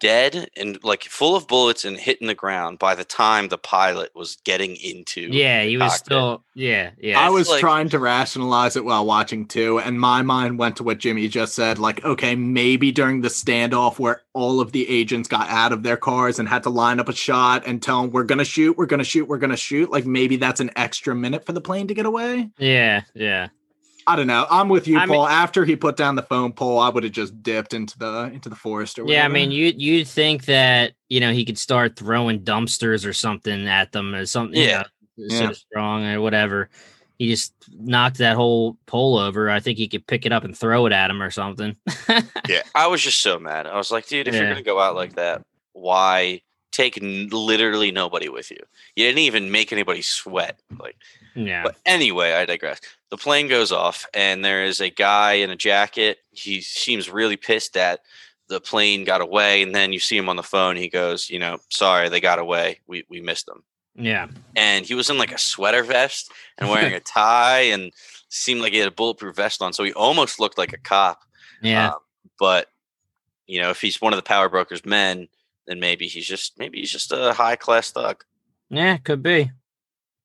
[0.00, 4.10] dead and like full of bullets and hitting the ground by the time the pilot
[4.14, 5.22] was getting into.
[5.22, 6.06] yeah, he was cockpit.
[6.06, 6.44] still.
[6.54, 7.18] Yeah, yeah.
[7.18, 10.82] I was like- trying to rationalize it while watching too, and my mind went to
[10.84, 11.78] what Jimmy just said.
[11.78, 15.96] Like, okay, maybe during the standoff where all of the agents got out of their
[15.96, 18.76] cars and had to line up a shot and tell them, we're going to shoot,
[18.76, 19.90] we're going to shoot, we're going to shoot.
[19.90, 22.50] Like, maybe that's an extra minute for the plane to get away.
[22.58, 23.48] yeah, yeah.
[24.06, 24.46] I don't know.
[24.50, 25.26] I'm with you, I mean- Paul.
[25.26, 28.48] After he put down the phone pole, I would have just dipped into the into
[28.48, 31.96] the forest or Yeah, I mean, you you'd think that you know he could start
[31.96, 34.60] throwing dumpsters or something at them or something.
[34.60, 34.84] Yeah.
[35.16, 35.46] you know, Yeah.
[35.48, 36.68] so strong or whatever.
[37.18, 39.48] He just knocked that whole pole over.
[39.48, 41.76] I think he could pick it up and throw it at him or something.
[42.48, 42.62] Yeah.
[42.74, 43.66] I was just so mad.
[43.66, 45.40] I was like, dude, if you're going to go out like that,
[45.72, 46.42] why
[46.72, 48.58] take n- literally nobody with you?
[48.96, 50.58] You didn't even make anybody sweat.
[50.78, 50.96] Like,
[51.34, 51.62] yeah.
[51.62, 52.80] But anyway, I digress.
[53.14, 56.18] The plane goes off, and there is a guy in a jacket.
[56.32, 58.00] He seems really pissed that
[58.48, 60.74] the plane got away, and then you see him on the phone.
[60.74, 62.80] He goes, "You know, sorry, they got away.
[62.88, 63.62] We we missed them."
[63.94, 64.26] Yeah.
[64.56, 67.92] And he was in like a sweater vest and wearing a tie, and
[68.30, 69.72] seemed like he had a bulletproof vest on.
[69.72, 71.22] So he almost looked like a cop.
[71.62, 71.90] Yeah.
[71.90, 72.00] Um,
[72.40, 72.66] but
[73.46, 75.28] you know, if he's one of the power brokers' men,
[75.68, 78.24] then maybe he's just maybe he's just a high class thug.
[78.70, 79.52] yeah, could be.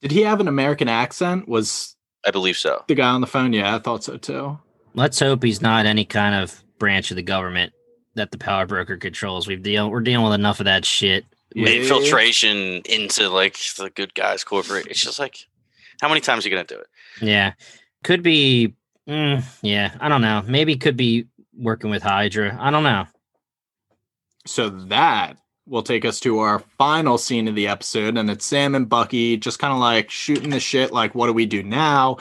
[0.02, 1.48] Did he have an American accent?
[1.48, 2.84] Was I believe so.
[2.88, 3.54] the guy on the phone?
[3.54, 4.60] Yeah, I thought so too.
[4.94, 7.74] Let's hope he's not any kind of branch of the government
[8.16, 9.48] that the power broker controls.
[9.48, 11.26] We've deal we're dealing with enough of that shit.
[11.56, 11.70] Yeah.
[11.70, 14.88] infiltration into like the good guys corporate.
[14.88, 15.48] It's just like,
[16.00, 16.88] how many times are you gonna do it?
[17.22, 17.54] Yeah.
[18.04, 18.76] Could be
[19.08, 20.44] mm, yeah, I don't know.
[20.46, 22.58] Maybe could be working with Hydra.
[22.60, 23.06] I don't know.
[24.46, 25.38] So that
[25.70, 29.38] will take us to our final scene of the episode, and it's Sam and Bucky
[29.38, 32.18] just kind of like shooting the shit, like, what do we do now?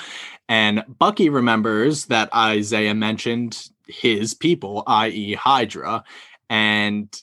[0.49, 6.05] And Bucky remembers that Isaiah mentioned his people, i.e., Hydra.
[6.49, 7.15] And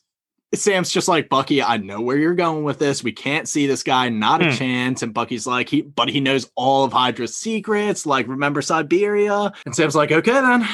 [0.53, 3.03] Sam's just like, Bucky, I know where you're going with this.
[3.03, 4.57] We can't see this guy, not a Hmm.
[4.57, 5.01] chance.
[5.03, 9.51] And Bucky's like, he, but he knows all of Hydra's secrets, like, remember Siberia?
[9.65, 10.67] And Sam's like, okay, then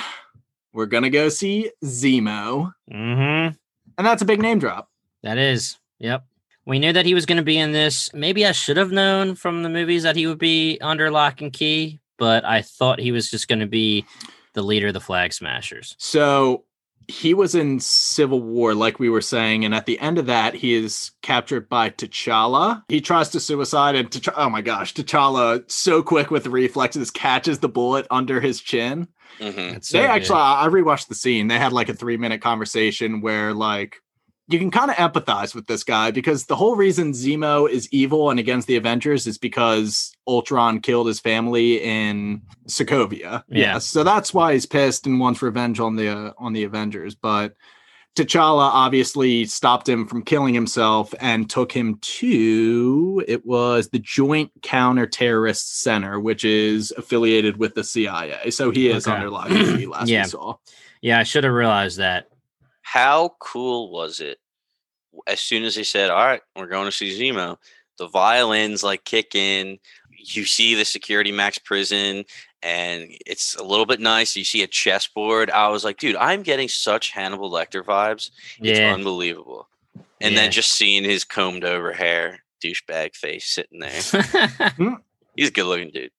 [0.73, 2.73] we're gonna go see Zemo.
[2.91, 3.55] Mm-hmm.
[3.97, 4.89] And that's a big name drop.
[5.23, 5.77] That is.
[5.99, 6.25] Yep.
[6.65, 8.13] We knew that he was going to be in this.
[8.13, 11.51] Maybe I should have known from the movies that he would be under lock and
[11.51, 14.05] key, but I thought he was just going to be
[14.53, 15.95] the leader of the Flag Smashers.
[15.97, 16.65] So
[17.07, 20.53] he was in Civil War, like we were saying, and at the end of that,
[20.53, 22.83] he is captured by T'Challa.
[22.89, 27.09] He tries to suicide, and T'Ch- oh my gosh, T'Challa, so quick with the reflexes,
[27.09, 29.07] catches the bullet under his chin.
[29.39, 29.71] Mhm.
[29.73, 30.09] That's so they good.
[30.11, 31.47] actually, I I rewatched the scene.
[31.47, 33.97] They had like a three minute conversation where like
[34.51, 38.29] you can kind of empathize with this guy because the whole reason Zemo is evil
[38.29, 43.43] and against the Avengers is because Ultron killed his family in Sokovia.
[43.49, 43.73] Yeah.
[43.73, 47.15] Yes, so that's why he's pissed and wants revenge on the uh, on the Avengers.
[47.15, 47.55] But
[48.15, 54.51] T'Challa obviously stopped him from killing himself and took him to it was the Joint
[54.61, 58.49] Counter Terrorist Center, which is affiliated with the CIA.
[58.51, 59.15] So he is Okay.
[59.15, 59.85] under lock and key.
[59.87, 60.23] Last Yeah.
[60.23, 60.55] we saw.
[61.01, 62.27] yeah, I should have realized that.
[62.91, 64.37] How cool was it?
[65.27, 67.57] As soon as they said, "All right, we're going to see Zemo,"
[67.97, 69.77] the violins like kick in.
[70.17, 72.25] You see the security max prison,
[72.61, 74.35] and it's a little bit nice.
[74.35, 75.49] You see a chessboard.
[75.51, 78.29] I was like, dude, I'm getting such Hannibal Lecter vibes.
[78.59, 78.93] It's Yeah.
[78.93, 79.67] unbelievable.
[80.19, 80.41] And Yeah.
[80.41, 83.91] then just seeing his combed over hair, douchebag face sitting there.
[85.35, 86.11] He's a good looking dude.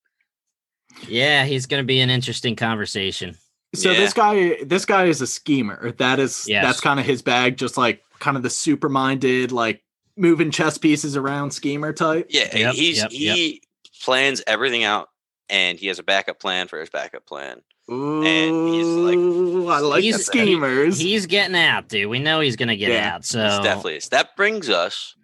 [1.07, 3.37] yeah, he's going to be an interesting conversation.
[3.75, 3.99] So Yeah.
[4.01, 5.93] this guy, this guy is a schemer.
[5.93, 6.65] That is Yes.
[6.65, 9.83] that's kind of his bag, just like kind of the super minded, like
[10.17, 12.27] moving chess pieces around schemer type.
[12.29, 13.37] Yeah, Yep, he's yep, yep.
[13.37, 13.63] he
[14.03, 15.09] plans everything out,
[15.49, 17.63] and he has a backup plan for his backup plan.
[17.91, 20.99] Ooh, he's like- I like He's- schemers.
[20.99, 22.09] He's getting out, dude.
[22.09, 23.25] We know he's going to get Yeah, out.
[23.25, 24.09] So It's definitely is.
[24.11, 25.15] That brings us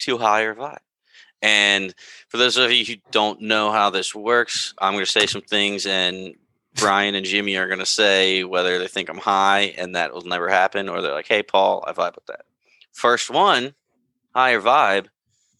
[0.00, 0.78] to higher vibe.
[1.42, 1.94] And
[2.28, 5.42] for those of you who don't know how this works, I'm going to say some
[5.42, 6.34] things, and
[6.74, 10.22] Brian and Jimmy are going to say whether they think I'm high and that will
[10.22, 12.44] never happen, or they're like, "Hey, Paul, I vibe with that."
[12.92, 13.74] First one,
[14.34, 15.06] higher vibe.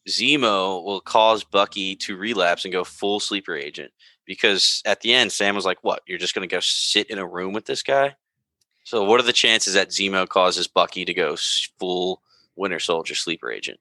[0.08, 3.92] Zemo will cause Bucky to relapse and go full sleeper agent
[4.24, 6.02] because at the end, Sam was like, "What?
[6.06, 8.16] You're just going to go sit in a room with this guy?"
[8.84, 11.36] So, what are the chances that Zemo causes Bucky to go
[11.78, 12.22] full
[12.56, 13.78] Winter Soldier sleeper agent?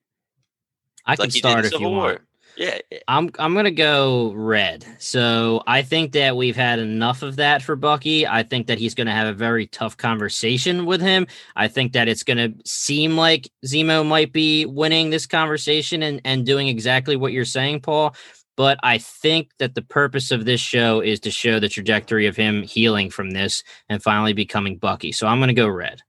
[1.06, 2.20] I can like in start if you Civil want.
[2.56, 2.78] Yeah.
[3.08, 4.84] I'm I'm gonna go red.
[4.98, 8.26] So I think that we've had enough of that for Bucky.
[8.26, 11.26] I think that he's gonna have a very tough conversation with him.
[11.56, 16.44] I think that it's gonna seem like Zemo might be winning this conversation and, and
[16.44, 18.14] doing exactly what you're saying, Paul.
[18.56, 22.36] But I think that the purpose of this show is to show the trajectory of
[22.36, 25.12] him healing from this and finally becoming Bucky.
[25.12, 26.02] So I'm gonna go red.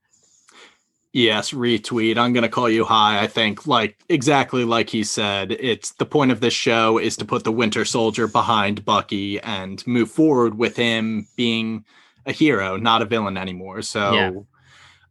[1.12, 2.16] Yes, retweet.
[2.16, 3.22] I'm going to call you high.
[3.22, 7.24] I think, like, exactly like he said, it's the point of this show is to
[7.26, 11.84] put the Winter Soldier behind Bucky and move forward with him being
[12.24, 13.82] a hero, not a villain anymore.
[13.82, 14.30] So Yeah.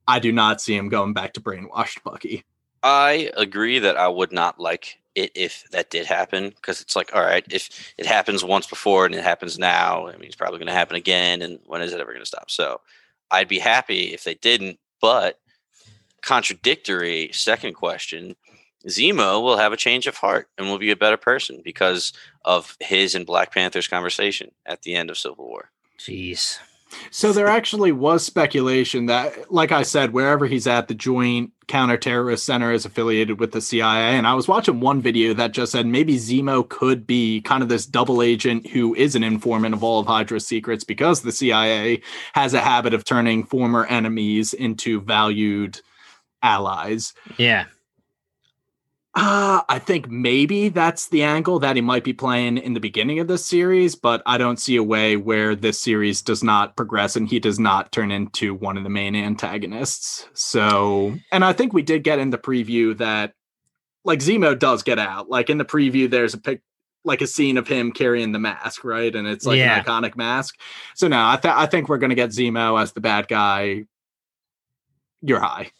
[0.07, 2.43] I do not see him going back to brainwashed Bucky.
[2.83, 7.13] I agree that I would not like it if that did happen because it's like,
[7.13, 10.57] all right, if it happens once before and it happens now, I mean, it's probably
[10.57, 11.41] going to happen again.
[11.43, 12.49] And when is it ever going to stop?
[12.49, 12.81] So
[13.29, 14.79] I'd be happy if they didn't.
[14.99, 15.39] But
[16.21, 18.35] contradictory, second question
[18.87, 22.13] Zemo will have a change of heart and will be a better person because
[22.45, 25.69] of his and Black Panther's conversation at the end of Civil War.
[25.99, 26.57] Jeez.
[27.09, 32.39] So there actually was speculation that, like I said, wherever he's at, the Joint Counterterrorist
[32.39, 34.17] Center is affiliated with the CIA.
[34.17, 37.69] And I was watching one video that just said maybe Zemo could be kind of
[37.69, 42.01] this double agent who is an informant of all of Hydra's secrets because the CIA
[42.33, 45.79] has a habit of turning former enemies into valued
[46.41, 47.13] allies.
[47.37, 47.65] Yeah.
[49.13, 53.19] Uh, I think maybe that's the angle that he might be playing in the beginning
[53.19, 57.17] of this series, but I don't see a way where this series does not progress
[57.17, 60.29] and he does not turn into one of the main antagonists.
[60.33, 63.33] So, and I think we did get in the preview that
[64.05, 65.29] like Zemo does get out.
[65.29, 66.61] Like in the preview, there's a pic,
[67.03, 69.13] like a scene of him carrying the mask, right?
[69.13, 69.77] And it's like Yeah.
[69.77, 70.55] an iconic mask.
[70.95, 73.83] So now I, th- I think we're going to get Zemo as the bad guy.
[75.21, 75.71] You're high.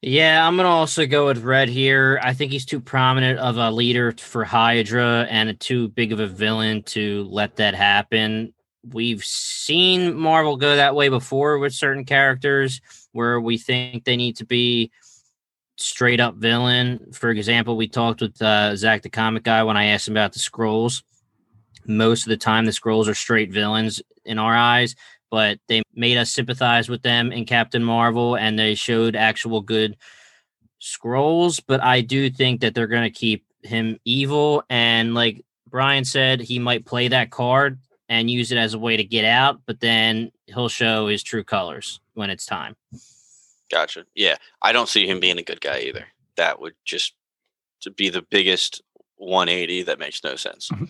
[0.00, 2.20] Yeah, I'm gonna also go with Red here.
[2.22, 6.26] I think he's too prominent of a leader for Hydra and too big of a
[6.28, 8.54] villain to let that happen.
[8.84, 12.80] We've seen Marvel go that way before with certain characters
[13.10, 14.92] where we think they need to be
[15.78, 17.10] straight up villain.
[17.12, 20.32] For example, we talked with uh, Zach the comic guy when I asked him about
[20.32, 21.02] the Skrulls.
[21.86, 24.94] Most of the time, the Skrulls are straight villains in our eyes
[25.30, 29.96] but they made us sympathize with them in Captain Marvel and they showed actual good
[30.80, 31.60] Skrulls.
[31.66, 34.62] But I do think that they're going to keep him evil.
[34.70, 38.96] And like Brian said, he might play that card and use it as a way
[38.96, 42.74] to get out, but then he'll show his true colors when it's time.
[43.70, 44.06] Gotcha.
[44.14, 46.06] Yeah, I don't see him being a good guy either.
[46.36, 47.12] That would just
[47.82, 48.80] to be the biggest
[49.16, 50.70] 180 that makes no sense.
[50.70, 50.88] Mhm.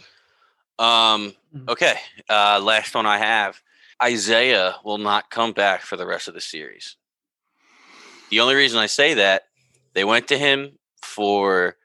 [0.79, 1.35] Um.
[1.57, 1.69] Mhm.
[1.71, 1.99] Okay.
[2.29, 2.61] Uh.
[2.63, 3.61] Last one I have.
[4.03, 6.97] Isaiah will not come back for the rest of the series.
[8.31, 9.45] The only reason I say that,
[9.95, 11.77] they went to him for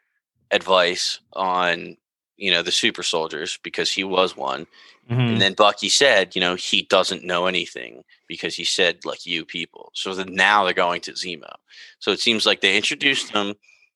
[0.51, 1.97] advice on,
[2.37, 4.67] you know, the super soldiers because he was one.
[5.09, 5.33] Mhm.
[5.33, 9.43] And then Bucky said, you know, he doesn't know anything because he said, like, you
[9.45, 9.91] people.
[9.93, 11.55] So then now they're going to Zemo.
[11.99, 13.55] So it seems like they introduced him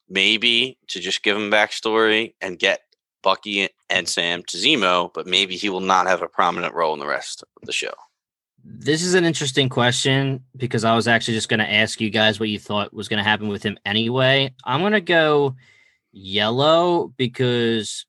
[0.10, 2.82] maybe to just give him backstory and get
[3.22, 7.00] Bucky and Sam to Zemo, but maybe he will not have a prominent role in
[7.00, 7.94] the rest of the show.
[8.70, 12.38] This is an interesting question because I was actually just going to ask you guys
[12.38, 14.54] what you thought was going to happen with him anyway.
[14.66, 15.56] I'm going to go
[16.12, 18.06] yellow because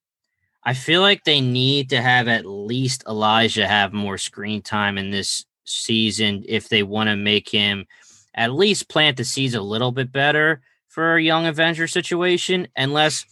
[0.64, 5.10] I feel like they need to have at least Elijah have more screen time in
[5.10, 7.86] this season if they want to make him
[8.34, 13.24] at least plant the seeds a little bit better for a young Avenger situation, unless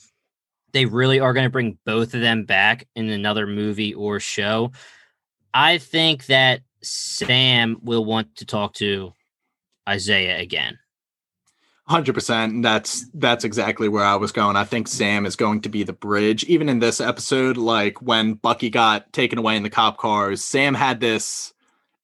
[0.73, 4.71] they really are going to bring both of them back in another movie or show.
[5.53, 9.13] I think that Sam will want to talk to
[9.89, 10.79] Isaiah again.
[11.89, 12.65] Hundred percent.
[12.65, 14.57] That's that's exactly where I was going.
[14.57, 16.43] I think Sam is going to be the bridge.
[16.45, 20.75] Even in this episode, like when Bucky got taken away in the cop cars, Sam
[20.75, 21.53] had this.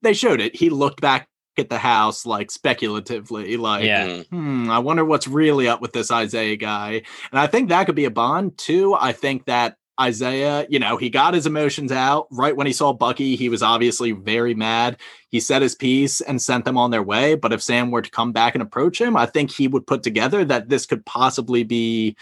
[0.02, 0.54] They showed it.
[0.54, 4.06] He looked back at the house like speculatively, like, Yeah.
[4.06, 4.26] Mm.
[4.28, 7.02] hmm, I wonder what's really up with this Isaiah guy.
[7.30, 8.94] And I think that could be a bond too.
[8.94, 12.92] I think that Isaiah, you know, he got his emotions out right when he saw
[12.92, 13.36] Bucky.
[13.36, 14.96] He was obviously very mad.
[15.28, 17.34] He said his piece and sent them on their way.
[17.34, 20.02] But if Sam were to come back and approach him, I think he would put
[20.02, 22.16] together that this could possibly be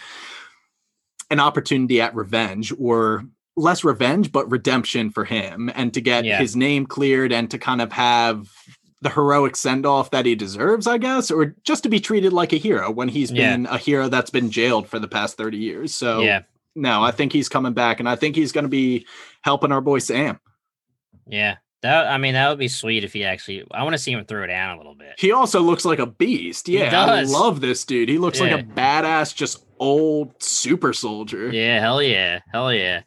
[1.29, 3.23] an opportunity at revenge or
[3.55, 6.39] less revenge, but redemption for him and to get Yeah.
[6.39, 8.49] his name cleared and to kind of have
[9.01, 12.53] the heroic send off that he deserves, I guess, or just to be treated like
[12.53, 13.51] a hero when he's Yeah.
[13.55, 15.93] been a hero that's been jailed for the past 30 years.
[15.93, 16.41] So, yeah,
[16.75, 19.05] no, I think he's coming back and I think he's going to be
[19.41, 20.39] helping our boy Sam.
[21.27, 21.57] yeah.
[21.81, 23.65] That I mean, that would be sweet if he actually.
[23.71, 25.15] I want to see him throw it down a little bit.
[25.17, 26.69] He also looks like a beast.
[26.69, 28.07] Yeah, I love this dude.
[28.07, 31.51] He looks like a badass, just old super soldier.
[31.51, 33.01] Yeah, hell yeah, hell yeah.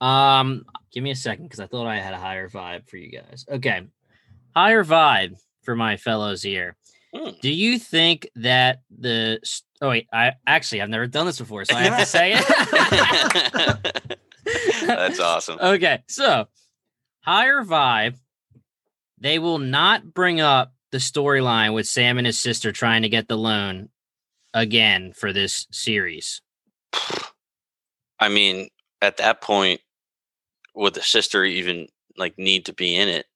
[0.00, 3.12] Um, give me a second because I thought I had a higher vibe for you
[3.12, 3.44] guys.
[3.50, 3.82] Okay,
[4.56, 6.76] higher vibe for my fellows here.
[7.14, 7.32] Hmm.
[7.42, 9.40] Do you think that the?
[9.80, 14.10] Oh wait, I actually I've never done this before, so I have to say it.
[14.86, 15.58] That's awesome.
[15.60, 16.48] Okay, so
[17.20, 18.16] higher vibe.
[19.18, 23.28] They will not bring up the storyline with Sam and his sister trying to get
[23.28, 23.88] the loan
[24.52, 26.42] again for this series.
[28.20, 28.68] I mean,
[29.00, 29.80] at that point,
[30.74, 33.26] would the sister even like need to be in it?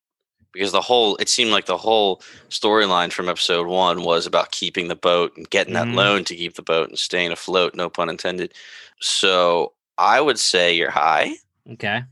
[0.55, 4.87] Because the whole it seemed like the whole storyline from episode one was about keeping
[4.87, 5.97] the boat and getting that mm-hmm.
[5.97, 8.53] loan to keep the boat and staying afloat, no pun intended.
[8.99, 11.35] So I would say you're high.
[11.73, 12.07] Okay, I'm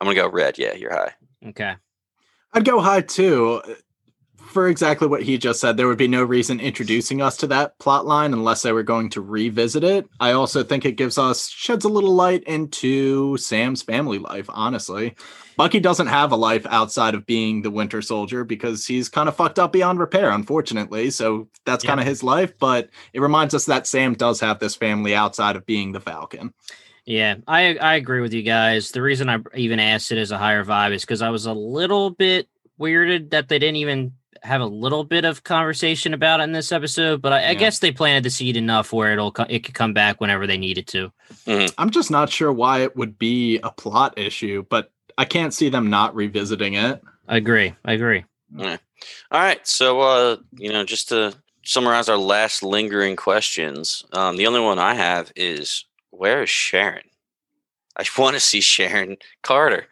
[0.00, 0.58] gonna go red.
[0.58, 1.12] Yeah, you're high.
[1.48, 1.74] okay.
[2.54, 3.62] I'd go high too.
[4.52, 7.78] For exactly what he just said, there would be no reason introducing us to that
[7.78, 10.06] plot line unless they were going to revisit it.
[10.20, 15.14] I also think it gives us sheds a little light into Sam's family life, honestly.
[15.56, 19.36] Bucky doesn't have a life outside of being the Winter Soldier because he's kind of
[19.36, 21.08] fucked up beyond repair, unfortunately.
[21.10, 21.88] So that's Yeah.
[21.92, 25.56] kind of his life, but it reminds us that Sam does have this family outside
[25.56, 26.52] of being the Falcon.
[27.04, 28.90] Yeah, I I agree with you guys.
[28.92, 31.52] The reason I even asked it as a higher vibe is because I was a
[31.52, 32.48] little bit
[32.78, 34.12] weirded that they didn't even
[34.42, 37.22] have a little bit of conversation about it in this episode.
[37.22, 40.20] But I, I guess they planted the seed enough where it'll it could come back
[40.20, 41.12] whenever they needed to.
[41.78, 45.68] I'm just not sure why it would be a plot issue, but I can't see
[45.68, 47.02] them not revisiting it.
[47.28, 47.74] I agree.
[47.84, 48.24] I agree.
[49.30, 49.66] All right.
[49.66, 51.34] So, uh, you know, just to
[51.64, 57.04] summarize our last lingering questions, um, the only one I have is where is Sharon?
[57.96, 59.86] I want to see Sharon Carter.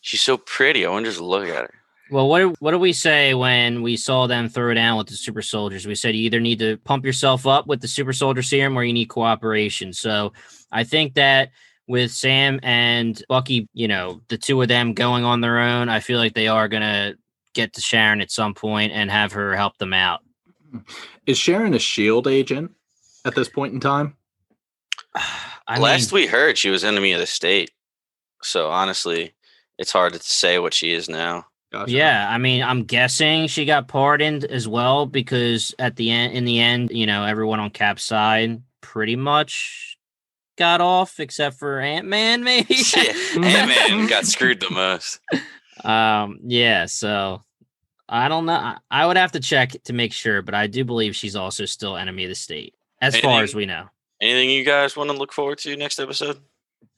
[0.00, 0.84] She's so pretty.
[0.84, 1.74] I want to just look at her.
[2.12, 5.14] Well, what do- what do we say when we saw them throw down with the
[5.14, 5.86] super soldiers?
[5.86, 8.84] We said you either need to pump yourself up with the super soldier serum or
[8.84, 9.94] you need cooperation.
[9.94, 10.34] So
[10.70, 11.52] I think that
[11.88, 16.00] with Sam and Bucky, you know, the two of them going on their own, I
[16.00, 17.14] feel like they are gonna
[17.54, 20.20] get to Sharon at some point and have her help them out.
[20.70, 20.80] Mm-hmm.
[21.24, 22.72] Is Sharon a shield agent
[23.24, 24.18] at this point in time?
[25.66, 27.70] I Last mean, we heard, she was enemy of the state.
[28.42, 29.32] So honestly,
[29.78, 31.46] it's hard to say what she is now.
[31.72, 31.90] Gotcha.
[31.90, 36.44] Yeah, I mean, I'm guessing she got pardoned as well because at the end, in
[36.44, 39.96] the end, you know, everyone on Cap's side pretty much
[40.58, 42.76] got off except for Ant Man, maybe.
[42.94, 45.20] Yeah, Ant Man got screwed the most.
[45.84, 46.84] um, yeah.
[46.84, 47.42] So
[48.06, 48.52] I don't know.
[48.52, 51.64] I, I would have to check to make sure, but I do believe she's also
[51.64, 53.86] still enemy of the state, as far as we know.
[54.20, 56.38] Anything you guys want to look forward to next episode?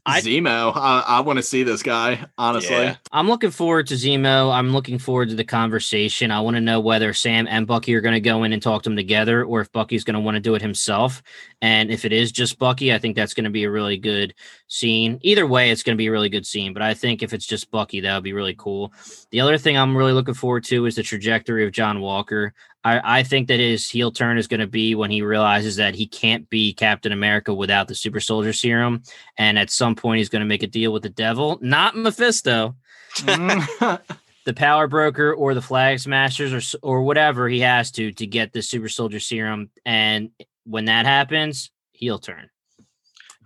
[0.06, 0.72] I- Zemo.
[0.76, 2.24] I, I want to see this guy.
[2.36, 2.96] Honestly, Yeah.
[3.10, 4.52] I'm looking forward to Zemo.
[4.52, 6.30] I'm looking forward to the conversation.
[6.30, 8.82] I want to know whether Sam and Bucky are going to go in and talk
[8.82, 11.22] to him together, or if Bucky's going to want to do it himself.
[11.62, 14.34] And if it is just Bucky, I think that's going to be a really good
[14.66, 15.18] scene.
[15.22, 16.72] Either way, it's going to be a really good scene.
[16.72, 18.92] But I think if it's just Bucky, that would be really cool.
[19.30, 22.54] The other thing I'm really looking forward to is the trajectory of John Walker.
[22.84, 25.94] I, I think that his heel turn is going to be when he realizes that
[25.94, 29.02] he can't be Captain America without the super soldier serum.
[29.38, 32.74] And at some point, he's going to make a deal with the devil, not Mephisto
[33.18, 34.00] Mm.
[34.44, 38.52] the power broker or the flag smashers or or whatever he has to to get
[38.52, 40.30] the super soldier serum and
[40.64, 42.50] when that happens he'll turn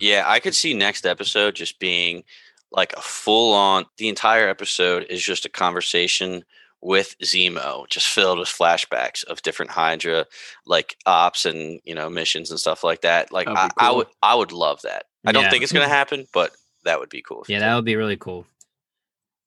[0.00, 2.24] Yeah, I could see next episode just being
[2.70, 6.44] like a full on the entire episode is just a conversation
[6.80, 10.26] with Zemo, just filled with flashbacks of different Hydra
[10.66, 13.32] like ops and you know missions and stuff like that.
[13.32, 15.04] Like I, be I would I would love that.
[15.26, 15.50] I don't Yeah.
[15.50, 16.52] think it's gonna happen, but
[16.84, 17.44] that would be cool.
[17.48, 18.46] yeah that would be really cool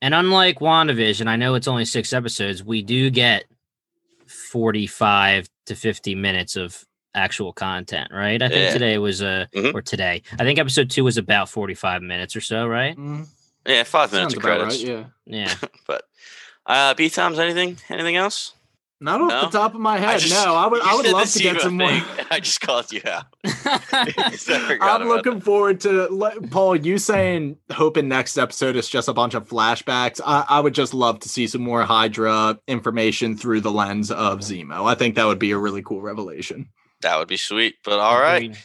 [0.01, 3.45] and unlike wandavision i know it's only six episodes we do get
[4.27, 8.73] 45 to 50 minutes of actual content right i think Yeah.
[8.73, 9.73] today was uh Mhm.
[9.73, 13.27] or today i think episode two was about 45 minutes or so right Mm,
[13.67, 14.77] yeah, five minutes sounds of credits.
[14.83, 15.03] right, yeah.
[15.25, 15.53] yeah
[15.87, 16.03] But
[16.65, 18.53] uh B Tom's anything anything else?
[19.03, 19.41] Not off No?
[19.49, 20.19] the top of my head.
[20.19, 20.79] just- no, I would.
[20.85, 21.89] I would love to get some more.
[21.89, 23.25] thing, and I just called you out.
[23.43, 24.05] I
[24.37, 26.75] forgot I'm about looking forward to le- Paul.
[26.75, 30.21] You saying hoping next episode is just a bunch of flashbacks.
[30.23, 34.41] I, I would just love to see some more Hydra information through the lens of
[34.41, 34.87] Zemo.
[34.87, 36.69] I think that would be a really cool revelation.
[37.01, 37.75] That would be sweet.
[37.83, 38.55] But all right.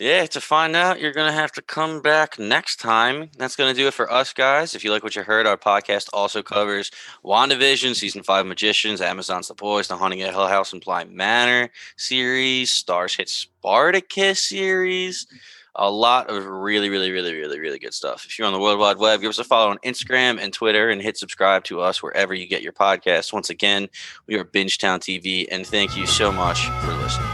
[0.00, 3.30] Yeah, to find out, you're going to have to come back next time.
[3.38, 4.74] That's going to do it for us, guys.
[4.74, 6.90] If you like what you heard, our podcast also covers
[7.24, 11.70] WandaVision, Season 5 Magicians, Amazon's The Boys, The Haunting of Hill House and Bly Manor
[11.96, 15.28] series, Starz Hit Spartacus series.
[15.76, 18.24] A lot of really, really, really, really, really good stuff.
[18.26, 20.90] If you're on the World Wide Web, give us a follow on Instagram and Twitter
[20.90, 23.32] and hit subscribe to us wherever you get your podcasts.
[23.32, 23.88] Once again,
[24.26, 27.33] we are Bingetown TV, and thank you so much for listening.